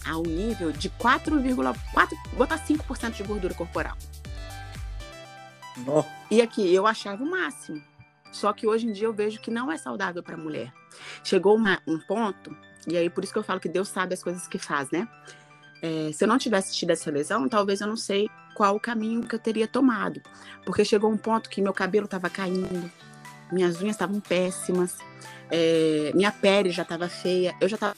a 0.06 0.18
um 0.18 0.24
nível 0.24 0.72
de 0.72 0.90
4,4, 0.92 1.76
botar 2.38 2.58
5% 2.58 3.12
de 3.12 3.24
gordura 3.24 3.54
corporal. 3.54 3.96
Ó, 5.88 6.04
E 6.30 6.42
aqui, 6.42 6.74
eu 6.74 6.86
achava 6.86 7.24
o 7.24 7.30
máximo. 7.30 7.82
Só 8.32 8.54
que 8.54 8.66
hoje 8.68 8.88
em 8.88 8.94
dia 8.94 9.08
eu 9.08 9.14
vejo 9.14 9.40
que 9.42 9.52
não 9.52 9.72
é 9.72 9.78
saudável 9.78 10.24
para 10.24 10.38
mulher. 10.38 10.72
Chegou 11.24 11.56
uma- 11.56 11.82
um 11.86 12.00
ponto, 12.00 12.56
e 12.88 12.96
aí 12.98 13.10
por 13.10 13.24
isso 13.24 13.34
que 13.34 13.40
eu 13.40 13.44
falo 13.44 13.60
que 13.60 13.68
Deus 13.70 13.90
sabe 13.90 14.14
as 14.14 14.24
coisas 14.24 14.48
que 14.48 14.58
faz, 14.58 14.90
né? 14.92 15.08
É, 15.82 16.12
se 16.14 16.24
eu 16.24 16.28
não 16.28 16.38
tivesse 16.38 16.74
tido 16.76 16.92
essa 16.92 17.10
lesão, 17.12 17.50
talvez 17.50 17.82
eu 17.82 17.88
não 17.88 17.98
sei 17.98 18.30
qual 18.56 18.76
o 18.76 18.80
caminho 18.80 19.22
que 19.28 19.36
eu 19.36 19.40
teria 19.40 19.68
tomado. 19.68 20.22
Porque 20.66 20.86
chegou 20.86 21.12
um 21.12 21.18
ponto 21.18 21.50
que 21.50 21.62
meu 21.62 21.74
cabelo 21.74 22.06
estava 22.06 22.30
caindo, 22.30 22.90
minhas 23.52 23.82
unhas 23.82 23.96
estavam 23.96 24.20
péssimas, 24.20 24.98
é, 25.50 26.12
minha 26.14 26.32
pele 26.32 26.70
já 26.72 26.84
estava 26.84 27.10
feia, 27.10 27.56
eu 27.60 27.68
já 27.68 27.76
estava 27.76 27.96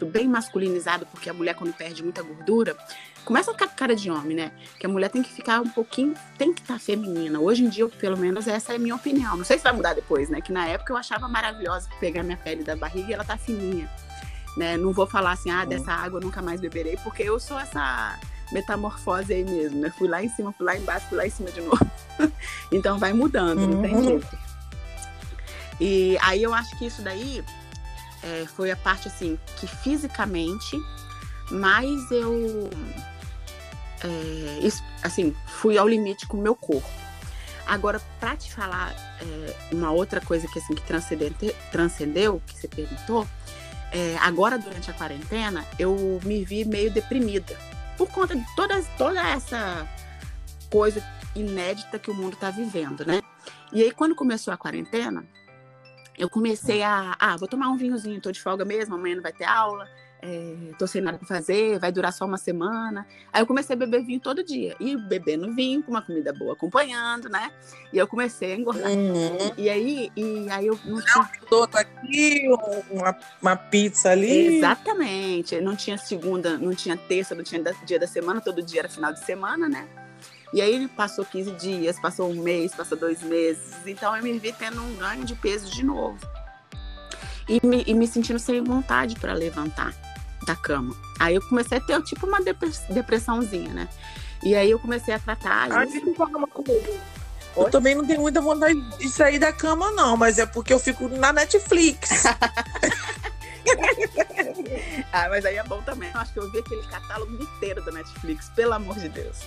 bem 0.00 0.28
masculinizado, 0.28 1.06
porque 1.06 1.28
a 1.30 1.34
mulher, 1.34 1.54
quando 1.54 1.72
perde 1.72 2.02
muita 2.02 2.22
gordura, 2.22 2.76
começa 3.24 3.50
a 3.50 3.54
ficar 3.54 3.68
com 3.68 3.76
cara 3.76 3.94
de 3.94 4.10
homem, 4.10 4.36
né? 4.36 4.52
Que 4.78 4.86
a 4.86 4.88
mulher 4.88 5.08
tem 5.10 5.22
que 5.22 5.32
ficar 5.32 5.60
um 5.60 5.68
pouquinho, 5.68 6.14
tem 6.36 6.52
que 6.52 6.60
estar 6.60 6.78
feminina. 6.78 7.38
Hoje 7.38 7.64
em 7.64 7.68
dia, 7.68 7.88
pelo 7.88 8.16
menos, 8.16 8.46
essa 8.48 8.72
é 8.72 8.76
a 8.76 8.78
minha 8.78 8.94
opinião. 8.94 9.36
Não 9.36 9.44
sei 9.44 9.58
se 9.58 9.64
vai 9.64 9.72
mudar 9.72 9.94
depois, 9.94 10.28
né? 10.28 10.40
Que 10.40 10.52
na 10.52 10.66
época 10.66 10.92
eu 10.92 10.96
achava 10.96 11.28
maravilhosa 11.28 11.88
pegar 12.00 12.22
minha 12.22 12.36
pele 12.36 12.64
da 12.64 12.74
barriga 12.76 13.10
e 13.10 13.12
ela 13.12 13.24
tá 13.24 13.36
fininha. 13.36 13.88
Né? 14.56 14.76
Não 14.76 14.92
vou 14.92 15.06
falar 15.06 15.32
assim, 15.32 15.50
ah, 15.50 15.64
dessa 15.64 15.92
água 15.92 16.18
eu 16.18 16.22
nunca 16.24 16.42
mais 16.42 16.60
beberei, 16.60 16.98
porque 17.02 17.22
eu 17.22 17.40
sou 17.40 17.58
essa 17.58 18.18
metamorfose 18.52 19.32
aí 19.32 19.44
mesmo, 19.44 19.80
né? 19.80 19.90
Fui 19.96 20.06
lá 20.08 20.22
em 20.22 20.28
cima, 20.28 20.52
fui 20.52 20.66
lá 20.66 20.76
embaixo, 20.76 21.06
fui 21.08 21.16
lá 21.16 21.26
em 21.26 21.30
cima 21.30 21.50
de 21.50 21.60
novo. 21.62 21.78
então 22.70 22.98
vai 22.98 23.12
mudando, 23.14 23.66
não 23.66 23.80
tem 23.80 23.94
Uhum. 23.94 24.02
jeito. 24.04 24.38
E 25.80 26.18
aí 26.20 26.42
eu 26.42 26.52
acho 26.52 26.76
que 26.78 26.86
isso 26.86 27.00
daí 27.02 27.42
é, 28.22 28.46
foi 28.46 28.70
a 28.70 28.76
parte 28.76 29.08
assim 29.08 29.38
que 29.58 29.66
fisicamente 29.66 30.76
mais 31.50 32.10
eu 32.10 32.70
é, 34.04 34.68
assim, 35.02 35.34
fui 35.46 35.78
ao 35.78 35.88
limite 35.88 36.26
com 36.26 36.36
o 36.36 36.42
meu 36.42 36.54
corpo. 36.54 36.88
Agora, 37.66 38.00
para 38.18 38.36
te 38.36 38.52
falar 38.52 38.92
é, 39.20 39.74
uma 39.74 39.90
outra 39.92 40.20
coisa 40.20 40.48
que 40.48 40.58
assim 40.58 40.74
que 40.74 40.82
transcendeu, 41.70 42.42
que 42.46 42.58
você 42.58 42.68
perguntou, 42.68 43.26
é, 43.92 44.16
agora 44.20 44.58
durante 44.58 44.90
a 44.90 44.94
quarentena 44.94 45.64
eu 45.78 46.20
me 46.24 46.44
vi 46.44 46.64
meio 46.64 46.90
deprimida 46.90 47.56
por 47.96 48.08
conta 48.08 48.34
de 48.34 48.44
toda, 48.56 48.82
toda 48.98 49.20
essa 49.28 49.86
coisa 50.70 51.04
inédita 51.36 51.98
que 51.98 52.10
o 52.10 52.14
mundo 52.14 52.34
está 52.34 52.50
vivendo, 52.50 53.04
né? 53.06 53.22
E 53.72 53.82
aí 53.82 53.92
quando 53.92 54.14
começou 54.14 54.52
a 54.52 54.56
quarentena, 54.56 55.24
eu 56.18 56.28
comecei 56.28 56.82
a, 56.82 57.16
ah, 57.18 57.36
vou 57.36 57.48
tomar 57.48 57.68
um 57.68 57.76
vinhozinho, 57.76 58.20
tô 58.20 58.30
de 58.30 58.40
folga 58.40 58.64
mesmo, 58.64 58.94
amanhã 58.94 59.16
não 59.16 59.22
vai 59.22 59.32
ter 59.32 59.44
aula, 59.44 59.88
é, 60.24 60.54
tô 60.78 60.86
sem 60.86 61.02
nada 61.02 61.18
para 61.18 61.26
fazer, 61.26 61.80
vai 61.80 61.90
durar 61.90 62.12
só 62.12 62.24
uma 62.24 62.38
semana. 62.38 63.04
Aí 63.32 63.42
eu 63.42 63.46
comecei 63.46 63.74
a 63.74 63.76
beber 63.76 64.04
vinho 64.04 64.20
todo 64.20 64.44
dia. 64.44 64.76
E 64.78 64.96
bebendo 64.96 65.52
vinho 65.52 65.82
com 65.82 65.90
uma 65.90 66.00
comida 66.00 66.32
boa 66.32 66.52
acompanhando, 66.52 67.28
né? 67.28 67.50
E 67.92 67.98
eu 67.98 68.06
comecei 68.06 68.52
a 68.52 68.56
engordar. 68.56 68.92
Uhum. 68.92 69.52
E 69.58 69.68
aí, 69.68 70.12
e 70.16 70.48
aí 70.48 70.68
eu 70.68 70.78
não 70.84 71.00
tinha. 71.00 71.28
Um 71.52 71.64
aqui, 71.76 72.48
uma, 72.88 73.18
uma 73.42 73.56
pizza 73.56 74.10
ali. 74.10 74.58
Exatamente. 74.58 75.60
Não 75.60 75.74
tinha 75.74 75.98
segunda, 75.98 76.56
não 76.56 76.72
tinha 76.72 76.96
terça, 76.96 77.34
não 77.34 77.42
tinha 77.42 77.60
dia 77.84 77.98
da 77.98 78.06
semana, 78.06 78.40
todo 78.40 78.62
dia 78.62 78.82
era 78.82 78.88
final 78.88 79.12
de 79.12 79.24
semana, 79.24 79.68
né? 79.68 79.88
E 80.52 80.60
aí 80.60 80.86
passou 80.88 81.24
15 81.24 81.52
dias, 81.52 81.98
passou 81.98 82.30
um 82.30 82.42
mês, 82.42 82.74
passou 82.74 82.98
dois 82.98 83.22
meses. 83.22 83.74
Então 83.86 84.14
eu 84.14 84.22
me 84.22 84.38
vi 84.38 84.52
tendo 84.52 84.82
um 84.82 84.94
ganho 84.96 85.24
de 85.24 85.34
peso 85.34 85.70
de 85.70 85.84
novo. 85.84 86.18
E 87.48 87.64
me, 87.66 87.82
e 87.86 87.94
me 87.94 88.06
sentindo 88.06 88.38
sem 88.38 88.62
vontade 88.62 89.18
para 89.18 89.32
levantar 89.32 89.94
da 90.46 90.54
cama. 90.54 90.94
Aí 91.18 91.34
eu 91.34 91.42
comecei 91.48 91.78
a 91.78 91.80
ter 91.80 92.00
tipo 92.02 92.26
uma 92.26 92.40
depressãozinha, 92.90 93.72
né? 93.72 93.88
E 94.42 94.54
aí 94.54 94.70
eu 94.70 94.78
comecei 94.78 95.14
a 95.14 95.18
tratar. 95.18 95.72
Ah, 95.72 95.84
deixa 95.84 96.06
eu 96.06 96.14
falar 96.14 96.36
uma 96.36 96.46
coisa. 96.46 97.00
Eu 97.56 97.70
também 97.70 97.94
não 97.94 98.06
tenho 98.06 98.20
muita 98.20 98.40
vontade 98.40 98.80
de 98.98 99.08
sair 99.08 99.38
da 99.38 99.52
cama, 99.52 99.90
não, 99.90 100.16
mas 100.16 100.38
é 100.38 100.46
porque 100.46 100.72
eu 100.72 100.78
fico 100.78 101.08
na 101.08 101.32
Netflix. 101.32 102.24
ah, 105.12 105.28
mas 105.28 105.44
aí 105.44 105.56
é 105.56 105.62
bom 105.62 105.82
também. 105.82 106.10
Eu 106.12 106.20
acho 106.20 106.32
que 106.32 106.38
eu 106.38 106.50
vi 106.50 106.58
aquele 106.58 106.82
catálogo 106.86 107.42
inteiro 107.42 107.84
da 107.84 107.92
Netflix, 107.92 108.48
pelo 108.50 108.72
amor 108.72 108.98
de 108.98 109.10
Deus. 109.10 109.40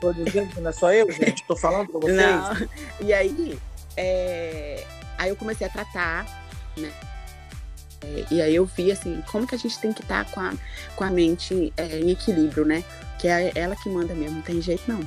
Tô 0.00 0.12
dizendo 0.12 0.54
que 0.54 0.60
não 0.60 0.70
é 0.70 0.72
só 0.72 0.92
eu, 0.92 1.10
gente. 1.10 1.44
Tô 1.44 1.56
falando 1.56 1.88
pra 1.88 2.00
vocês. 2.00 2.16
Não. 2.16 2.68
E 3.00 3.12
aí, 3.12 3.58
é... 3.96 4.84
aí 5.16 5.28
eu 5.30 5.36
comecei 5.36 5.66
a 5.66 5.70
tratar, 5.70 6.26
né? 6.76 6.92
É, 8.00 8.24
e 8.30 8.40
aí 8.40 8.54
eu 8.54 8.64
vi 8.64 8.92
assim, 8.92 9.22
como 9.30 9.46
que 9.46 9.54
a 9.54 9.58
gente 9.58 9.78
tem 9.78 9.92
que 9.92 10.02
estar 10.02 10.24
tá 10.24 10.30
com, 10.30 10.40
a, 10.40 10.52
com 10.94 11.04
a 11.04 11.10
mente 11.10 11.72
é, 11.76 11.98
em 11.98 12.10
equilíbrio, 12.10 12.64
né? 12.64 12.84
Que 13.18 13.28
é 13.28 13.50
ela 13.54 13.74
que 13.74 13.88
manda 13.88 14.14
mesmo, 14.14 14.36
não 14.36 14.42
tem 14.42 14.60
jeito 14.60 14.84
não. 14.86 15.00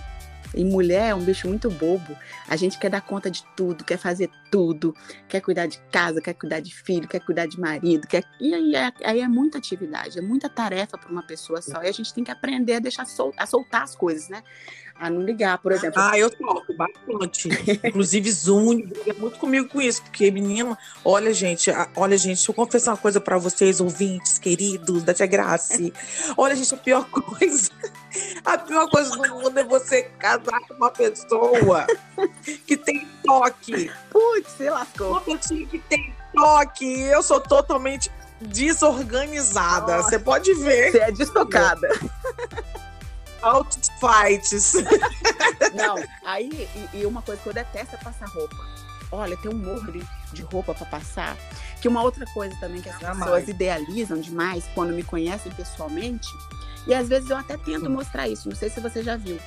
E 0.54 0.64
mulher 0.66 1.10
é 1.10 1.16
um 1.16 1.24
bicho 1.24 1.48
muito 1.48 1.70
bobo. 1.70 2.16
A 2.48 2.56
gente 2.56 2.78
quer 2.78 2.90
dar 2.90 3.02
conta 3.02 3.32
de 3.32 3.44
tudo, 3.56 3.84
quer 3.84 3.98
fazer 3.98 4.30
tudo, 4.52 4.94
quer 5.28 5.42
cuidar 5.42 5.66
de 5.66 5.80
casa, 5.92 6.22
quer 6.22 6.34
cuidar 6.34 6.60
de 6.60 6.74
filho, 6.74 7.08
quer 7.08 7.20
cuidar 7.20 7.46
de 7.46 7.60
marido, 7.60 8.06
quer... 8.08 8.24
e 8.40 8.54
aí 8.54 8.76
é, 8.76 8.92
aí 9.04 9.22
é 9.22 9.28
muita 9.28 9.58
atividade, 9.58 10.20
é 10.20 10.22
muita 10.22 10.50
tarefa 10.50 10.98
para 10.98 11.10
uma 11.10 11.24
pessoa 11.24 11.62
só. 11.62 11.82
E 11.82 11.88
a 11.88 11.92
gente 11.92 12.14
tem 12.14 12.24
que 12.24 12.32
aprender 12.32 12.76
a 12.76 12.80
deixar 12.80 13.06
sol... 13.06 13.34
a 13.38 13.46
soltar 13.46 13.84
as 13.84 13.96
coisas, 13.96 14.28
né? 14.28 14.44
A 15.02 15.10
não 15.10 15.24
ligar, 15.24 15.58
por 15.58 15.72
exemplo. 15.72 16.00
Ah, 16.00 16.16
eu 16.16 16.30
toco 16.30 16.72
bastante. 16.76 17.50
Inclusive, 17.84 18.32
Zoom 18.32 18.82
briga 18.82 19.16
muito 19.18 19.40
comigo 19.40 19.68
com 19.68 19.82
isso, 19.82 20.04
porque, 20.04 20.30
menina, 20.30 20.78
olha, 21.04 21.34
gente, 21.34 21.72
olha, 21.96 22.16
gente, 22.16 22.36
deixa 22.36 22.52
eu 22.52 22.56
confessar 22.56 22.92
uma 22.92 22.98
coisa 22.98 23.20
para 23.20 23.36
vocês, 23.40 23.82
ouvintes 23.82 24.38
queridos 24.38 25.02
da 25.02 25.12
Tia 25.12 25.26
Graça. 25.26 25.80
Olha, 26.38 26.56
gente, 26.56 26.72
a 26.76 26.78
pior 26.78 27.10
coisa, 27.10 27.72
a 28.46 28.58
pior 28.60 28.88
coisa 28.92 29.10
do 29.10 29.36
mundo 29.36 29.58
é 29.58 29.64
você 29.64 30.04
casar 30.20 30.60
com 30.68 30.76
uma 30.76 30.92
pessoa 30.92 31.88
que 32.68 32.78
tem 32.78 33.08
toque. 33.24 33.92
Putz, 34.12 34.52
se 34.52 34.70
lascou. 34.70 35.14
Uma 35.14 35.22
pessoa 35.22 35.66
que 35.66 35.80
tem 35.80 36.14
toque. 36.32 36.86
Eu 36.86 37.24
sou 37.24 37.42
totalmente 37.42 38.12
desorganizada. 38.40 39.98
Você 40.04 40.20
pode 40.20 40.54
ver. 40.54 40.92
Você 40.92 41.00
é 41.00 41.12
destocada. 41.12 41.90
Altos 43.42 43.90
fights. 44.00 44.74
Não, 45.74 45.96
aí, 46.26 46.50
e, 46.94 47.00
e, 47.00 47.06
uma 47.06 47.22
coisa 47.22 47.42
que 47.42 47.50
eu 47.50 47.54
detesto 47.54 47.96
é 47.96 47.98
passar 47.98 48.28
roupa. 48.28 48.58
Olha, 49.12 49.36
tem 49.38 49.52
um 49.52 49.58
morro 49.58 49.92
de 50.34 50.42
roupa 50.44 50.74
para 50.74 50.86
passar. 50.86 51.38
Que 51.82 51.88
uma 51.88 52.02
outra 52.04 52.26
coisa 52.34 52.56
também 52.60 52.82
que 52.82 52.90
as 52.90 53.00
Jamais. 53.00 53.20
pessoas 53.20 53.48
idealizam 53.48 54.20
demais 54.20 54.66
quando 54.74 54.94
me 54.94 55.04
conhecem 55.04 55.52
pessoalmente. 55.52 56.28
E 56.88 56.94
às 56.94 57.10
vezes 57.10 57.30
eu 57.30 57.38
até 57.38 57.58
tento 57.58 57.90
mostrar 57.90 58.28
isso. 58.28 58.48
Não 58.48 58.56
sei 58.56 58.70
se 58.70 58.80
você 58.80 59.04
já 59.04 59.18
viu. 59.18 59.40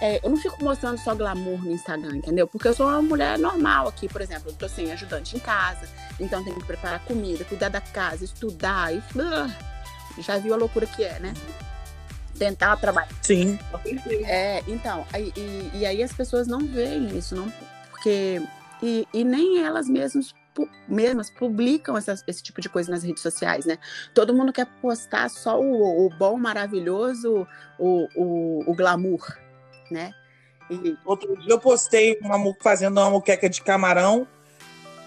É, 0.00 0.18
eu 0.24 0.30
não 0.30 0.36
fico 0.38 0.62
mostrando 0.64 0.98
só 0.98 1.14
glamour 1.14 1.62
no 1.62 1.72
Instagram, 1.72 2.16
entendeu? 2.16 2.48
Porque 2.48 2.68
eu 2.68 2.74
sou 2.74 2.86
uma 2.86 3.02
mulher 3.02 3.38
normal 3.38 3.86
aqui, 3.86 4.08
por 4.08 4.22
exemplo. 4.22 4.50
Eu 4.50 4.54
tô 4.54 4.66
sem 4.66 4.90
ajudante 4.90 5.36
em 5.36 5.40
casa, 5.40 5.86
então 6.18 6.42
tenho 6.42 6.58
que 6.58 6.64
preparar 6.64 7.00
comida, 7.00 7.44
cuidar 7.44 7.68
da 7.68 7.82
casa, 7.82 8.24
estudar. 8.24 8.94
E, 8.94 8.98
uh, 8.98 10.22
já 10.22 10.38
viu 10.38 10.54
a 10.54 10.56
loucura 10.56 10.86
que 10.86 11.04
é, 11.04 11.20
né? 11.20 11.34
Tentar 12.40 12.74
trabalhar. 12.78 13.10
Sim. 13.20 13.58
É, 14.24 14.62
então, 14.66 15.06
e, 15.14 15.70
e, 15.74 15.86
aí 15.86 16.02
as 16.02 16.10
pessoas 16.10 16.46
não 16.46 16.60
veem 16.60 17.16
isso, 17.16 17.36
não, 17.36 17.52
porque. 17.90 18.40
E, 18.82 19.06
e 19.12 19.22
nem 19.22 19.62
elas 19.62 19.86
mesmas, 19.90 20.34
mesmas 20.88 21.28
publicam 21.28 21.98
essas, 21.98 22.24
esse 22.26 22.42
tipo 22.42 22.62
de 22.62 22.68
coisa 22.70 22.90
nas 22.90 23.02
redes 23.02 23.22
sociais, 23.22 23.66
né? 23.66 23.76
Todo 24.14 24.32
mundo 24.32 24.54
quer 24.54 24.66
postar 24.80 25.28
só 25.28 25.60
o, 25.60 26.06
o 26.06 26.08
bom, 26.08 26.38
maravilhoso, 26.38 27.46
o, 27.78 28.08
o, 28.16 28.70
o 28.70 28.74
glamour, 28.74 29.36
né? 29.90 30.14
E... 30.70 30.96
Outro 31.04 31.36
dia 31.36 31.52
eu 31.52 31.60
postei 31.60 32.18
uma, 32.22 32.38
fazendo 32.62 32.98
uma 32.98 33.10
moqueca 33.10 33.50
de 33.50 33.60
camarão. 33.60 34.26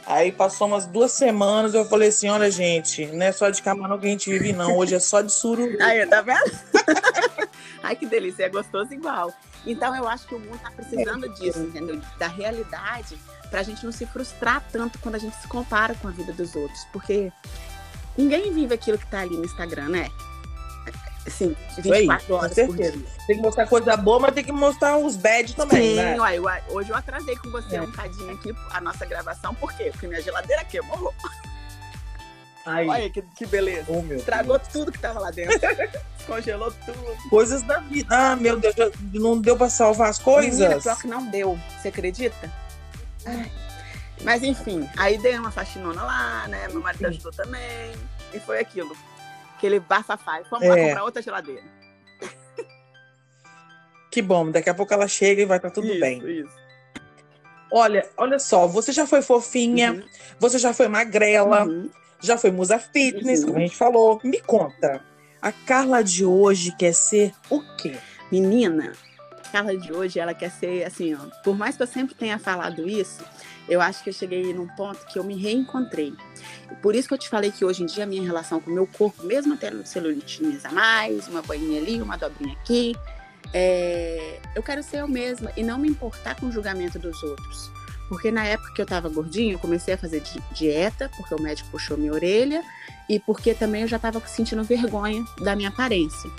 Aí 0.05 0.31
passou 0.31 0.67
umas 0.67 0.85
duas 0.85 1.13
semanas, 1.13 1.73
eu 1.73 1.85
falei 1.85 2.09
assim: 2.09 2.29
olha, 2.29 2.51
gente, 2.51 3.07
não 3.07 3.25
é 3.25 3.31
só 3.31 3.49
de 3.49 3.63
camarão 3.63 3.97
que 3.97 4.05
a 4.05 4.09
gente 4.09 4.29
vive, 4.29 4.53
não. 4.53 4.77
Hoje 4.77 4.93
é 4.93 4.99
só 4.99 5.21
de 5.21 5.31
sururu. 5.31 5.81
Aí, 5.81 6.05
tá 6.05 6.21
vendo? 6.21 6.51
Ai, 7.81 7.95
que 7.95 8.05
delícia, 8.05 8.45
é 8.45 8.49
gostoso 8.49 8.93
igual. 8.93 9.33
Então 9.65 9.95
eu 9.95 10.07
acho 10.07 10.27
que 10.27 10.35
o 10.35 10.39
mundo 10.39 10.59
tá 10.59 10.71
precisando 10.71 11.25
é. 11.25 11.29
disso, 11.29 11.59
entendeu? 11.59 12.01
Da 12.17 12.27
realidade, 12.27 13.17
pra 13.49 13.63
gente 13.63 13.83
não 13.85 13.91
se 13.91 14.05
frustrar 14.05 14.63
tanto 14.71 14.99
quando 14.99 15.15
a 15.15 15.19
gente 15.19 15.35
se 15.35 15.47
compara 15.47 15.93
com 15.95 16.07
a 16.07 16.11
vida 16.11 16.31
dos 16.33 16.55
outros. 16.55 16.79
Porque 16.91 17.31
ninguém 18.17 18.53
vive 18.53 18.73
aquilo 18.73 18.97
que 18.97 19.07
tá 19.07 19.19
ali 19.19 19.35
no 19.35 19.45
Instagram, 19.45 19.89
né? 19.89 20.09
Sim, 21.27 21.55
24 21.77 22.33
horas 22.33 22.53
por 22.53 22.75
dia. 22.75 22.91
Tem 23.27 23.37
que 23.37 23.41
mostrar 23.41 23.65
coisa 23.67 23.95
boa, 23.95 24.19
mas 24.19 24.33
tem 24.33 24.43
que 24.43 24.51
mostrar 24.51 24.97
os 24.97 25.15
bad 25.15 25.55
também, 25.55 25.91
Sim, 25.91 25.95
né? 25.95 26.19
Uai, 26.19 26.39
uai, 26.39 26.63
hoje 26.69 26.89
eu 26.89 26.95
atrasei 26.95 27.35
com 27.37 27.49
você 27.49 27.77
é. 27.77 27.81
um 27.81 27.91
cadinho 27.91 28.33
aqui 28.33 28.53
a 28.71 28.81
nossa 28.81 29.05
gravação, 29.05 29.55
por 29.55 29.71
quê? 29.73 29.89
Porque 29.91 30.07
minha 30.07 30.21
geladeira 30.21 30.63
queimou. 30.65 31.13
Olha 32.65 33.09
que, 33.09 33.21
que 33.21 33.45
beleza. 33.45 33.85
Oh, 33.89 34.13
Estragou 34.13 34.57
Deus. 34.57 34.71
tudo 34.71 34.91
que 34.91 34.99
tava 34.99 35.19
lá 35.19 35.31
dentro. 35.31 35.59
Descongelou 36.17 36.71
tudo. 36.85 37.29
Coisas 37.29 37.61
da 37.63 37.79
vida. 37.79 38.07
Ah, 38.09 38.35
meu 38.35 38.57
Deus, 38.57 38.75
não 39.13 39.39
deu 39.39 39.57
pra 39.57 39.69
salvar 39.69 40.09
as 40.09 40.19
coisas? 40.19 40.59
Menina, 40.59 40.81
pior 40.81 40.97
que 40.99 41.07
não 41.07 41.25
deu. 41.29 41.59
Você 41.81 41.89
acredita? 41.89 42.51
Ai. 43.25 43.51
Mas 44.23 44.41
enfim, 44.43 44.89
aí 44.97 45.17
dei 45.17 45.37
uma 45.37 45.51
faxinona 45.51 46.01
lá, 46.01 46.47
né? 46.47 46.67
Meu 46.69 46.81
marido 46.81 47.07
ajudou 47.07 47.31
também. 47.33 47.93
E 48.33 48.39
foi 48.39 48.59
aquilo 48.59 48.95
aquele 49.63 49.79
bafafá. 49.79 50.41
Vamos 50.49 50.67
é. 50.67 50.69
lá 50.69 50.75
comprar 50.75 51.03
outra 51.05 51.21
geladeira. 51.21 51.63
Que 54.11 54.21
bom, 54.21 54.51
daqui 54.51 54.69
a 54.69 54.73
pouco 54.73 54.93
ela 54.93 55.07
chega 55.07 55.41
e 55.41 55.45
vai 55.45 55.57
estar 55.57 55.71
tudo 55.71 55.87
isso, 55.87 55.99
bem. 55.99 56.19
Isso. 56.41 56.63
Olha, 57.71 58.07
olha 58.15 58.37
só, 58.37 58.67
você 58.67 58.91
já 58.91 59.07
foi 59.07 59.23
fofinha, 59.23 59.93
uhum. 59.93 60.03
você 60.39 60.59
já 60.59 60.71
foi 60.71 60.87
magrela, 60.87 61.65
uhum. 61.65 61.89
Já 62.23 62.37
foi 62.37 62.51
musa 62.51 62.79
fitness, 62.79 63.41
uhum. 63.41 63.47
como 63.47 63.57
a 63.57 63.61
gente 63.61 63.75
falou. 63.75 64.19
Me 64.23 64.39
conta, 64.39 65.01
a 65.41 65.51
Carla 65.51 66.01
de 66.01 66.23
hoje 66.23 66.73
quer 66.77 66.93
ser 66.93 67.33
o 67.49 67.61
quê? 67.75 67.97
Menina, 68.31 68.93
a 69.45 69.49
Carla 69.49 69.77
de 69.77 69.91
hoje, 69.91 70.19
ela 70.19 70.33
quer 70.33 70.49
ser 70.49 70.85
assim, 70.85 71.13
ó, 71.13 71.19
por 71.43 71.57
mais 71.57 71.75
que 71.75 71.83
eu 71.83 71.87
sempre 71.87 72.15
tenha 72.15 72.39
falado 72.39 72.87
isso, 72.87 73.23
eu 73.67 73.81
acho 73.81 74.03
que 74.03 74.09
eu 74.09 74.13
cheguei 74.13 74.53
num 74.53 74.67
ponto 74.67 75.05
que 75.05 75.19
eu 75.19 75.23
me 75.23 75.35
reencontrei. 75.35 76.13
Por 76.81 76.95
isso 76.95 77.07
que 77.07 77.13
eu 77.13 77.17
te 77.17 77.29
falei 77.29 77.51
que 77.51 77.63
hoje 77.65 77.83
em 77.83 77.85
dia 77.85 78.05
a 78.05 78.07
minha 78.07 78.23
relação 78.23 78.59
com 78.59 78.71
o 78.71 78.73
meu 78.73 78.87
corpo, 78.87 79.23
mesmo 79.23 79.55
tendo 79.57 79.85
celulitinhas 79.85 80.65
a 80.65 80.71
mais, 80.71 81.27
uma 81.27 81.41
boinha 81.41 81.79
ali, 81.79 82.01
uma 82.01 82.17
dobrinha 82.17 82.53
aqui, 82.53 82.95
é... 83.53 84.39
eu 84.55 84.63
quero 84.63 84.81
ser 84.81 85.01
eu 85.01 85.07
mesma 85.07 85.51
e 85.57 85.63
não 85.63 85.77
me 85.77 85.89
importar 85.89 86.39
com 86.39 86.47
o 86.47 86.51
julgamento 86.51 86.97
dos 86.97 87.21
outros. 87.21 87.82
Porque 88.09 88.31
na 88.31 88.45
época 88.45 88.73
que 88.73 88.81
eu 88.81 88.83
estava 88.83 89.09
gordinha, 89.09 89.53
eu 89.53 89.59
comecei 89.59 89.93
a 89.93 89.97
fazer 89.97 90.21
dieta, 90.51 91.09
porque 91.17 91.33
o 91.33 91.41
médico 91.41 91.69
puxou 91.69 91.97
minha 91.97 92.13
orelha, 92.13 92.63
e 93.09 93.19
porque 93.19 93.53
também 93.53 93.81
eu 93.81 93.87
já 93.87 93.97
estava 93.97 94.21
sentindo 94.27 94.63
vergonha 94.63 95.25
da 95.41 95.55
minha 95.55 95.69
aparência. 95.69 96.29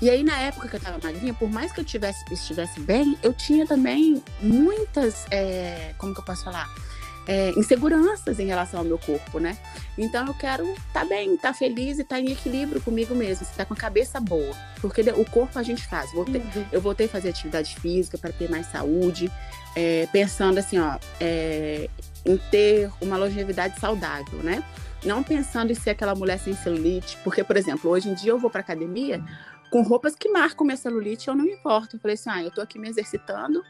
E 0.00 0.10
aí, 0.10 0.22
na 0.22 0.36
época 0.38 0.68
que 0.68 0.76
eu 0.76 0.80
tava 0.80 0.98
magrinha, 1.02 1.32
por 1.32 1.48
mais 1.48 1.72
que 1.72 1.80
eu 1.80 1.84
tivesse, 1.84 2.24
estivesse 2.32 2.80
bem, 2.80 3.16
eu 3.22 3.32
tinha 3.32 3.66
também 3.66 4.22
muitas, 4.40 5.26
é, 5.30 5.94
como 5.96 6.12
que 6.12 6.20
eu 6.20 6.24
posso 6.24 6.44
falar? 6.44 6.68
é, 7.26 7.50
inseguranças 7.50 8.38
em 8.38 8.46
relação 8.46 8.80
ao 8.80 8.84
meu 8.84 8.98
corpo, 8.98 9.38
né? 9.38 9.56
Então 9.96 10.26
eu 10.26 10.34
quero 10.34 10.64
estar 10.64 11.00
tá 11.00 11.04
bem, 11.04 11.34
estar 11.34 11.48
tá 11.48 11.54
feliz 11.54 11.98
e 11.98 12.02
estar 12.02 12.16
tá 12.16 12.20
em 12.20 12.32
equilíbrio 12.32 12.80
comigo 12.80 13.14
mesmo, 13.14 13.46
estar 13.46 13.64
com 13.64 13.74
a 13.74 13.76
cabeça 13.76 14.20
boa. 14.20 14.54
Porque 14.80 15.02
o 15.02 15.24
corpo 15.24 15.58
a 15.58 15.62
gente 15.62 15.86
faz. 15.86 16.12
Voltei, 16.12 16.40
uhum. 16.40 16.64
Eu 16.72 16.80
voltei 16.80 17.06
a 17.06 17.08
fazer 17.08 17.28
atividade 17.28 17.76
física 17.76 18.18
para 18.18 18.32
ter 18.32 18.50
mais 18.50 18.66
saúde, 18.66 19.30
é, 19.74 20.06
pensando 20.12 20.58
assim, 20.58 20.78
ó, 20.78 20.98
é, 21.20 21.88
em 22.24 22.36
ter 22.50 22.90
uma 23.00 23.16
longevidade 23.16 23.78
saudável, 23.78 24.38
né? 24.42 24.62
Não 25.04 25.22
pensando 25.22 25.72
em 25.72 25.74
ser 25.74 25.90
aquela 25.90 26.14
mulher 26.14 26.38
sem 26.38 26.54
celulite, 26.54 27.18
porque, 27.24 27.42
por 27.42 27.56
exemplo, 27.56 27.90
hoje 27.90 28.08
em 28.08 28.14
dia 28.14 28.30
eu 28.30 28.38
vou 28.38 28.50
para 28.50 28.60
academia 28.60 29.22
com 29.70 29.82
roupas 29.82 30.14
que 30.14 30.28
marcam 30.28 30.66
minha 30.66 30.76
celulite, 30.76 31.28
eu 31.28 31.34
não 31.34 31.44
me 31.44 31.52
importo. 31.52 31.96
Eu 31.96 32.00
falei 32.00 32.14
assim, 32.14 32.30
ah, 32.30 32.42
eu 32.42 32.50
tô 32.50 32.60
aqui 32.60 32.78
me 32.78 32.88
exercitando, 32.88 33.64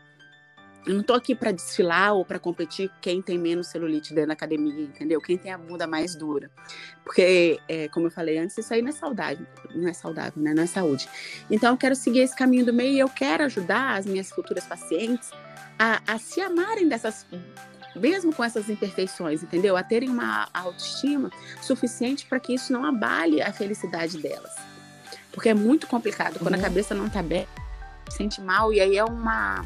eu 0.84 0.94
não 0.94 1.02
tô 1.02 1.14
aqui 1.14 1.34
para 1.34 1.52
desfilar 1.52 2.12
ou 2.14 2.24
para 2.24 2.38
competir 2.38 2.90
quem 3.00 3.22
tem 3.22 3.38
menos 3.38 3.68
celulite 3.68 4.12
dentro 4.12 4.28
da 4.28 4.32
academia, 4.32 4.82
entendeu? 4.82 5.20
Quem 5.20 5.38
tem 5.38 5.52
a 5.52 5.58
bunda 5.58 5.86
mais 5.86 6.16
dura. 6.16 6.50
Porque, 7.04 7.60
é, 7.68 7.88
como 7.88 8.08
eu 8.08 8.10
falei 8.10 8.38
antes, 8.38 8.58
isso 8.58 8.74
aí 8.74 8.82
não 8.82 8.88
é 8.88 8.92
saudável, 8.92 9.46
não 9.74 9.88
é 9.88 9.92
saudável, 9.92 10.42
né? 10.42 10.52
Não 10.52 10.62
é 10.62 10.66
saúde. 10.66 11.08
Então, 11.48 11.72
eu 11.72 11.76
quero 11.76 11.94
seguir 11.94 12.20
esse 12.20 12.34
caminho 12.34 12.66
do 12.66 12.72
meio 12.72 12.94
e 12.94 12.98
eu 12.98 13.08
quero 13.08 13.44
ajudar 13.44 13.96
as 13.96 14.06
minhas 14.06 14.30
futuras 14.30 14.64
pacientes 14.64 15.30
a, 15.78 16.02
a 16.06 16.18
se 16.18 16.40
amarem 16.40 16.88
dessas 16.88 17.26
mesmo 17.94 18.34
com 18.34 18.42
essas 18.42 18.70
imperfeições, 18.70 19.42
entendeu? 19.42 19.76
A 19.76 19.82
terem 19.82 20.08
uma 20.08 20.48
autoestima 20.52 21.30
suficiente 21.60 22.24
para 22.24 22.40
que 22.40 22.54
isso 22.54 22.72
não 22.72 22.84
abale 22.86 23.42
a 23.42 23.52
felicidade 23.52 24.16
delas. 24.18 24.54
Porque 25.30 25.50
é 25.50 25.54
muito 25.54 25.86
complicado 25.86 26.38
quando 26.38 26.54
uhum. 26.54 26.60
a 26.60 26.62
cabeça 26.62 26.94
não 26.94 27.08
tá 27.08 27.22
bem, 27.22 27.46
sente 28.08 28.40
mal 28.40 28.72
e 28.72 28.80
aí 28.80 28.96
é 28.96 29.04
uma 29.04 29.62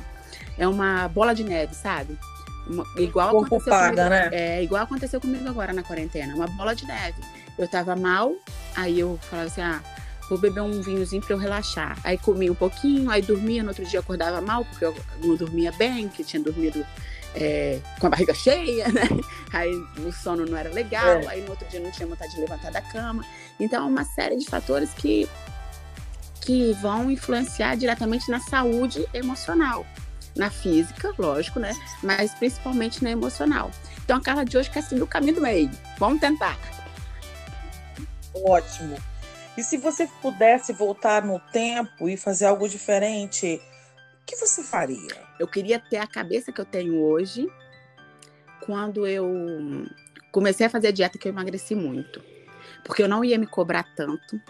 é 0.59 0.67
uma 0.67 1.09
bola 1.09 1.35
de 1.35 1.45
neve, 1.45 1.75
sabe? 1.75 2.19
Uma, 2.67 2.85
igual 2.97 3.35
o 3.35 3.45
aconteceu 3.45 3.73
paga, 3.73 3.89
comigo, 3.89 4.11
né? 4.11 4.29
É, 4.33 4.63
igual 4.63 4.83
aconteceu 4.83 5.21
comigo 5.21 5.49
agora 5.49 5.73
na 5.73 5.83
quarentena, 5.83 6.35
uma 6.35 6.47
bola 6.49 6.75
de 6.75 6.87
neve. 6.87 7.21
Eu 7.59 7.69
tava 7.69 7.95
mal, 7.95 8.35
aí 8.75 8.99
eu 8.99 9.19
falava 9.23 9.49
assim: 9.49 9.61
"Ah, 9.61 9.81
vou 10.29 10.39
beber 10.39 10.61
um 10.61 10.83
vinhozinho 10.83 11.23
para 11.23 11.35
eu 11.35 11.39
relaxar". 11.39 11.97
Aí 12.03 12.19
comia 12.19 12.51
um 12.51 12.57
pouquinho, 12.57 13.11
aí 13.11 13.23
dormia, 13.23 13.63
no 13.63 13.69
outro 13.69 13.85
dia 13.85 14.01
acordava 14.01 14.41
mal 14.41 14.65
porque 14.65 14.85
eu 14.85 14.95
não 15.23 15.37
dormia 15.37 15.71
bem, 15.73 16.09
que 16.09 16.25
tinha 16.25 16.43
dormido 16.43 16.85
é, 17.37 17.81
com 18.01 18.07
a 18.07 18.11
barriga 18.11 18.35
cheia, 18.35 18.89
né? 18.89 19.03
Aí 19.53 19.73
o 20.05 20.13
sono 20.13 20.45
não 20.45 20.57
era 20.57 20.71
legal, 20.71 21.19
é. 21.21 21.27
aí 21.29 21.43
no 21.43 21.51
outro 21.51 21.69
dia 21.69 21.79
não 21.79 21.91
tinha 21.91 22.09
vontade 22.09 22.35
de 22.35 22.41
levantar 22.41 22.73
da 22.73 22.81
cama. 22.81 23.25
Então, 23.61 23.85
é 23.85 23.89
uma 23.89 24.05
série 24.05 24.37
de 24.37 24.47
fatores 24.47 24.91
que, 24.95 25.29
que 26.41 26.73
vão 26.75 27.11
influenciar 27.11 27.77
diretamente 27.77 28.31
na 28.31 28.41
saúde 28.41 29.07
emocional. 29.15 29.87
Na 30.37 30.51
física, 30.51 31.13
lógico, 31.19 31.59
né? 31.59 31.73
Mas 32.03 32.35
principalmente 32.35 33.03
na 33.03 33.11
emocional. 33.11 33.71
Então, 34.05 34.19
a 34.19 34.21
Carla 34.21 34.45
de 34.45 34.57
hoje 34.57 34.71
quer 34.71 34.83
seguir 34.83 35.03
o 35.03 35.07
caminho 35.07 35.35
do 35.35 35.41
meio. 35.41 35.71
Vamos 35.99 36.21
tentar. 36.21 36.59
Ótimo. 38.35 38.97
E 39.57 39.63
se 39.63 39.79
você 39.79 40.07
pudesse 40.21 40.73
voltar 40.73 41.25
no 41.25 41.41
tempo 41.41 42.09
e 42.09 42.17
fazer 42.17 42.45
algo 42.45 42.69
diferente, 42.69 43.61
o 44.21 44.27
que 44.27 44.37
você 44.37 44.63
faria? 44.63 45.17
Eu 45.39 45.49
queria 45.49 45.79
ter 45.79 45.97
a 45.97 46.07
cabeça 46.07 46.53
que 46.53 46.61
eu 46.61 46.65
tenho 46.67 47.01
hoje 47.01 47.49
quando 48.67 49.07
eu 49.07 49.87
comecei 50.31 50.67
a 50.67 50.71
fazer 50.71 50.89
a 50.89 50.93
dieta 50.93 51.19
que 51.19 51.27
eu 51.27 51.33
emagreci 51.33 51.75
muito. 51.75 52.23
Porque 52.85 53.03
eu 53.03 53.09
não 53.09 53.25
ia 53.25 53.39
me 53.39 53.47
cobrar 53.47 53.85
tanto 53.97 54.41